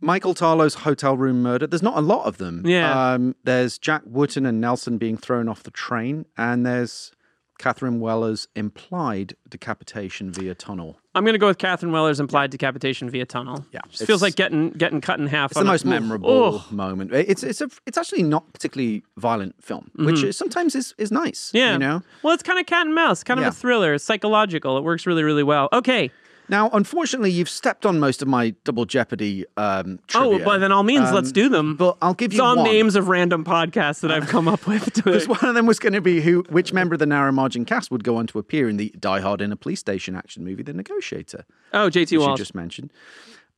[0.00, 1.66] Michael Tarlow's hotel room murder.
[1.66, 2.66] There's not a lot of them.
[2.66, 3.12] Yeah.
[3.12, 7.12] Um, there's Jack Wooten and Nelson being thrown off the train, and there's
[7.58, 10.98] Catherine Weller's implied decapitation via tunnel.
[11.14, 13.66] I'm gonna go with Catherine Weller's implied decapitation via tunnel.
[13.72, 15.50] Yeah, Just feels like getting getting cut in half.
[15.50, 16.72] It's the most Ooh, memorable ugh.
[16.72, 17.12] moment.
[17.12, 21.48] It's it's a it's actually not particularly violent film, which is, sometimes is is nice.
[21.48, 21.56] Mm-hmm.
[21.56, 21.72] Yeah.
[21.72, 22.02] you know.
[22.22, 23.92] Well, it's kind of cat and mouse, kind of a thriller.
[23.92, 24.78] It's psychological.
[24.78, 25.68] It works really, really well.
[25.72, 26.10] Okay.
[26.50, 29.44] Now, unfortunately, you've stepped on most of my double jeopardy.
[29.56, 31.76] Um, Oh, by then all means, let's Um, do them.
[31.76, 32.64] But I'll give It's you all one.
[32.64, 34.92] names of random podcasts that I've come up with.
[34.94, 37.64] Because one of them was going to be who, which member of the narrow margin
[37.64, 40.44] cast would go on to appear in the Die Hard in a police station action
[40.44, 42.92] movie, The Negotiator, oh, JT which you just mentioned.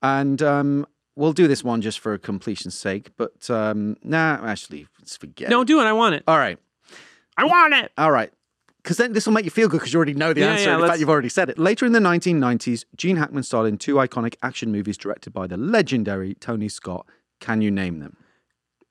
[0.02, 0.86] And um,
[1.16, 3.10] we'll do this one just for completion's sake.
[3.16, 5.48] But um, nah, actually, let's forget.
[5.48, 5.84] No, do it.
[5.84, 6.24] I want it.
[6.28, 6.58] All right,
[7.38, 7.90] I want it.
[7.96, 8.30] all right.
[8.82, 10.64] Because then this will make you feel good because you already know the Yeah, answer.
[10.70, 11.58] yeah, in let's- fact, you've already said it.
[11.58, 15.56] Later in the 1990s, Gene Hackman starred in two iconic action movies directed by the
[15.56, 17.06] legendary Tony Scott.
[17.40, 18.16] Can you name them?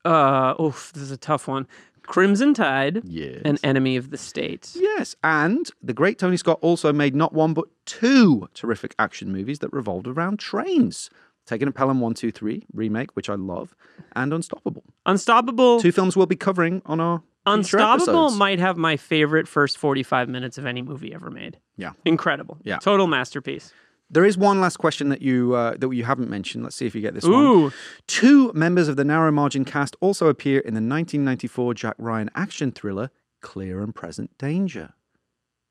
[0.04, 1.66] Uh, oof, this is a tough one.
[2.04, 3.42] Crimson Tide Yes.
[3.44, 4.72] and Enemy of the State.
[4.74, 9.60] Yes, and the great Tony Scott also made not one but two terrific action movies
[9.60, 11.10] that revolved around trains.
[11.46, 13.74] Taking of Pelham 123 remake, which I love,
[14.16, 14.84] and Unstoppable.
[15.06, 15.80] Unstoppable.
[15.80, 20.58] Two films we'll be covering on our Unstoppable might have my favorite first 45 minutes
[20.58, 21.58] of any movie ever made.
[21.76, 21.92] Yeah.
[22.04, 22.58] Incredible.
[22.62, 22.78] Yeah.
[22.78, 23.72] Total masterpiece.
[24.10, 26.62] There is one last question that you uh, that you haven't mentioned.
[26.62, 27.62] Let's see if you get this Ooh.
[27.62, 27.72] one.
[28.06, 32.72] Two members of the narrow margin cast also appear in the 1994 Jack Ryan action
[32.72, 33.10] thriller
[33.40, 34.92] Clear and Present Danger.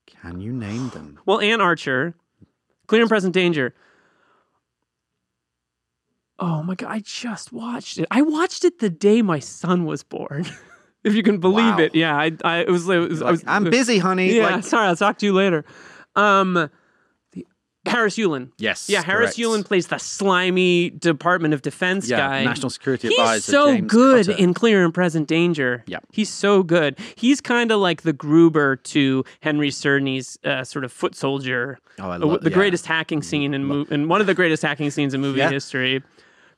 [0.08, 1.20] Can you name them?
[1.26, 2.16] Well, Anne Archer,
[2.88, 3.76] Clear and Present Danger.
[6.40, 8.08] Oh my God, I just watched it.
[8.10, 10.48] I watched it the day my son was born.
[11.04, 11.80] if you can believe Wow.
[11.80, 11.96] it.
[11.96, 14.34] Yeah, I, I it was, it was, I Like, was I'm busy, honey.
[14.34, 15.66] Yeah, Like, sorry, I'll talk to you later.
[16.16, 16.70] Um,
[17.34, 17.48] the,
[17.86, 18.52] Harris Yulin.
[18.60, 18.90] yes.
[18.90, 19.38] Yeah, Harris correct.
[19.40, 22.44] Yulin plays the slimy Department of Defense Yeah, guy.
[22.44, 23.36] National Security He's Advisor.
[23.36, 25.84] He's so James good in Clear and Present Danger.
[25.88, 26.00] Yeah.
[26.12, 27.00] He's so good.
[27.16, 31.80] He's kind of like the Gruber to Henry Czerny's uh, sort of foot soldier.
[32.00, 32.56] Oh, I Uh, love- the yeah.
[32.56, 35.50] greatest hacking scene in mo- and one of the greatest hacking scenes in movie Yeah.
[35.50, 36.04] history.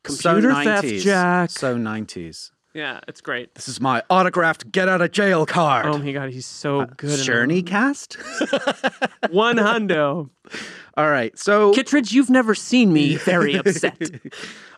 [0.05, 1.01] So Computer theft, 90s.
[1.03, 1.49] Jack.
[1.51, 2.51] So 90s.
[2.73, 3.53] Yeah, it's great.
[3.55, 5.85] This is my autographed get out of jail card.
[5.85, 7.19] Oh my god, he's so good.
[7.19, 7.25] in.
[7.25, 8.13] Journey cast?
[9.29, 10.29] One hundo.
[10.97, 11.37] All right.
[11.37, 13.97] So Kittredge, you've never seen me very upset.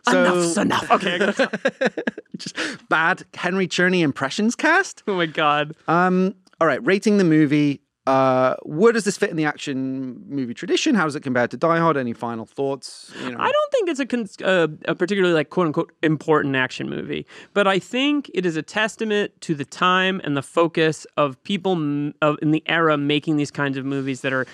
[0.08, 0.90] So- Enough's enough.
[0.90, 1.14] Okay.
[1.14, 1.92] I gotta-
[2.36, 2.56] just
[2.88, 5.02] bad Henry Czerny impressions cast.
[5.08, 5.74] oh my god.
[5.88, 7.80] Um all right, rating the movie.
[8.06, 10.94] Uh, where does this fit in the action movie tradition?
[10.94, 11.96] How does it compare to Die Hard?
[11.96, 13.12] Any final thoughts?
[13.24, 16.54] You know, I don't think it's a, cons- uh, a particularly like quote unquote important
[16.54, 21.04] action movie, but I think it is a testament to the time and the focus
[21.16, 24.46] of people m- of, in the era making these kinds of movies that are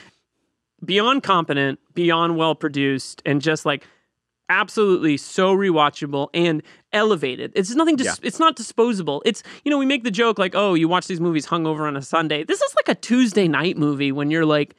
[0.85, 3.87] beyond competent, beyond well produced, and just like
[4.53, 6.63] absolutely so rewatchable and
[6.93, 7.53] elevated.
[7.55, 7.97] It's nothing.
[7.97, 9.23] Dis- It's not disposable.
[9.25, 11.97] It's you know we make the joke like oh you watch these movies hungover on
[11.97, 12.45] a Sunday.
[12.45, 14.75] This is like a Tuesday night movie when you're like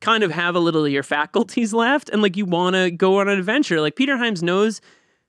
[0.00, 3.20] kind of have a little of your faculties left and like you want to go
[3.20, 3.80] on an adventure.
[3.80, 4.80] Like Peter Hyams knows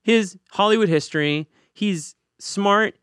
[0.01, 1.47] his Hollywood history.
[1.73, 2.95] He's smart.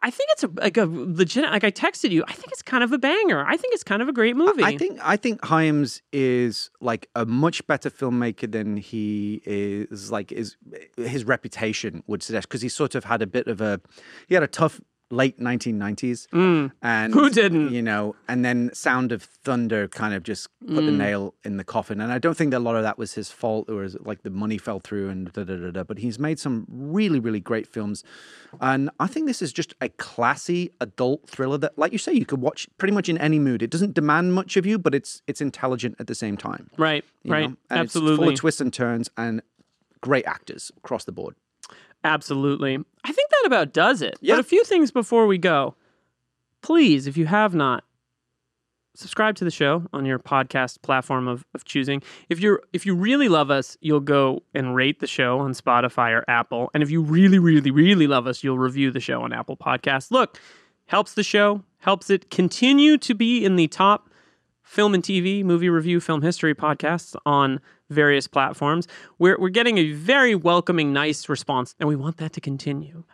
[0.00, 1.44] I think it's a, like a legit.
[1.44, 2.24] Like I texted you.
[2.26, 3.44] I think it's kind of a banger.
[3.44, 4.62] I think it's kind of a great movie.
[4.62, 10.32] I think I think Hyams is like a much better filmmaker than he is like
[10.32, 10.56] is
[10.96, 13.80] his reputation would suggest because he sort of had a bit of a
[14.28, 14.80] he had a tough
[15.20, 17.12] late 1990s and Mm.
[17.14, 17.70] Who didn't?
[17.70, 20.96] you know and then Sound of Thunder kind of just put the Mm.
[20.96, 23.30] nail in the coffin and I don't think that a lot of that was his
[23.30, 25.98] fault or is it like the money fell through and da da da da but
[25.98, 28.02] he's made some really really great films
[28.60, 32.24] and I think this is just a classy adult thriller that like you say you
[32.26, 35.20] could watch pretty much in any mood it doesn't demand much of you but it's
[35.26, 37.04] it's intelligent at the same time right.
[37.24, 37.50] Right.
[37.70, 39.42] And it's full of twists and turns and
[40.00, 41.34] great actors across the board
[42.04, 42.78] Absolutely.
[43.04, 44.18] I think that about does it.
[44.36, 45.74] But a few things before we go.
[46.62, 47.84] Please, if you have not,
[48.94, 52.02] subscribe to the show on your podcast platform of, of choosing.
[52.28, 56.12] If you're if you really love us, you'll go and rate the show on Spotify
[56.12, 56.70] or Apple.
[56.74, 60.10] And if you really, really, really love us, you'll review the show on Apple Podcasts.
[60.10, 60.38] Look,
[60.86, 64.08] helps the show, helps it continue to be in the top
[64.62, 67.60] film and TV, movie review, film history podcasts on
[67.92, 68.88] various platforms.
[69.18, 73.04] We're, we're getting a very welcoming, nice response, and we want that to continue.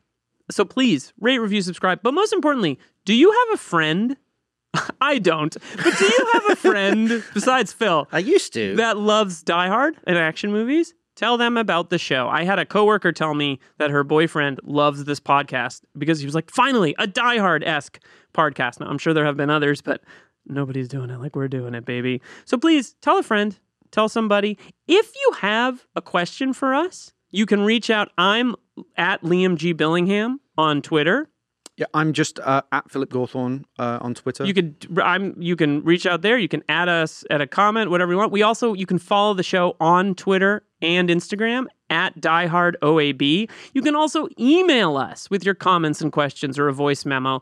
[0.50, 2.00] So please rate, review, subscribe.
[2.02, 4.16] But most importantly, do you have a friend?
[5.00, 5.56] I don't.
[5.76, 9.96] But do you have a friend besides Phil I used to that loves Die Hard
[10.06, 10.94] and action movies?
[11.16, 12.28] Tell them about the show.
[12.28, 16.34] I had a coworker tell me that her boyfriend loves this podcast because he was
[16.34, 17.98] like, finally, a Die Hard esque
[18.32, 18.78] podcast.
[18.78, 20.02] Now, I'm sure there have been others, but
[20.46, 22.22] nobody's doing it like we're doing it, baby.
[22.44, 23.58] So please tell a friend,
[23.90, 24.58] tell somebody.
[24.86, 28.10] If you have a question for us, you can reach out.
[28.16, 28.54] I'm
[28.96, 29.74] at Liam G.
[29.74, 31.28] Billingham on Twitter.
[31.76, 35.82] yeah I'm just uh, at Philip Gawthorne uh, on Twitter You could I'm you can
[35.84, 36.38] reach out there.
[36.38, 38.32] You can add us at a comment, whatever you want.
[38.32, 43.50] We also you can follow the show on Twitter and Instagram at DieHardOAB.
[43.72, 47.40] You can also email us with your comments and questions or a voice memo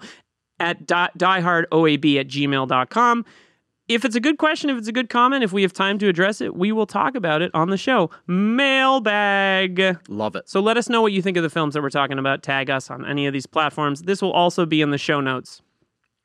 [0.58, 3.24] at die, diehardoab at gmail.com.
[3.88, 6.08] if it's a good question, if it's a good comment, if we have time to
[6.08, 8.10] address it, we will talk about it on the show.
[8.26, 9.98] Mailbag.
[10.08, 10.48] Love it.
[10.48, 12.42] So let us know what you think of the films that we're talking about.
[12.42, 14.02] Tag us on any of these platforms.
[14.02, 15.62] This will also be in the show notes.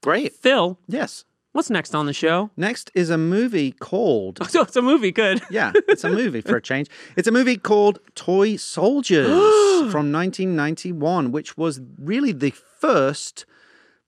[0.02, 0.34] Great.
[0.34, 1.26] Phil, Yes.
[1.52, 2.50] what's next on the show?
[2.58, 4.40] Next is a movie called.
[4.42, 5.12] Oh, So it's a movie.
[5.12, 5.42] Good.
[5.52, 6.88] Yeah, it's a movie for a change.
[7.16, 9.28] It's a movie called Toy Soldiers
[9.92, 13.46] from 1991, which was really the first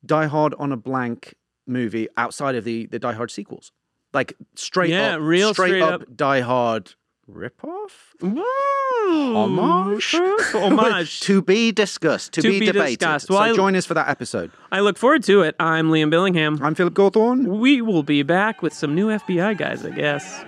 [0.06, 1.36] Die Hard on a Blank
[1.68, 3.72] movie outside of the the Die Hard sequels.
[4.14, 6.16] Like straight Yeah, up, real straight, straight up, up.
[6.16, 6.94] Die Hard
[7.30, 7.92] ripoff.
[8.22, 8.44] Woo!
[9.36, 10.14] Homage?
[10.54, 11.20] Homage.
[11.22, 13.00] to be discussed, to, To be, be debated.
[13.00, 13.28] discussed.
[13.28, 14.52] So I- join us for that episode.
[14.72, 15.56] I look forward to it.
[15.60, 16.62] I'm Liam Billingham.
[16.62, 17.48] I'm Philip Gawthorne.
[17.60, 20.44] We will be back with some new FBI guys, I guess.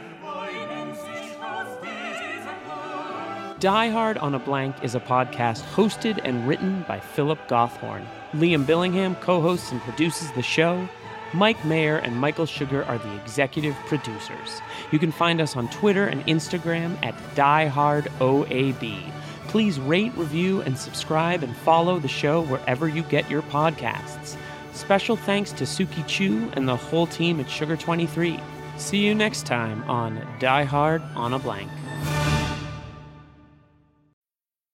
[3.60, 8.06] Die Hard on a Blank is a podcast hosted and written by Philip Gawthorne.
[8.34, 10.88] Liam Billingham co hosts and produces the show.
[11.36, 14.62] Mike Mayer and Michael Sugar are the executive producers.
[14.92, 19.12] You can find us on Twitter and Instagram at DieHardOAB.
[19.50, 24.38] Please rate, review, and subscribe and follow the show wherever you get your podcasts.
[24.72, 28.40] Special thanks to Suki Chu and the whole team at Sugar 23.
[28.78, 31.70] See you next time on Die Hard on a Blank.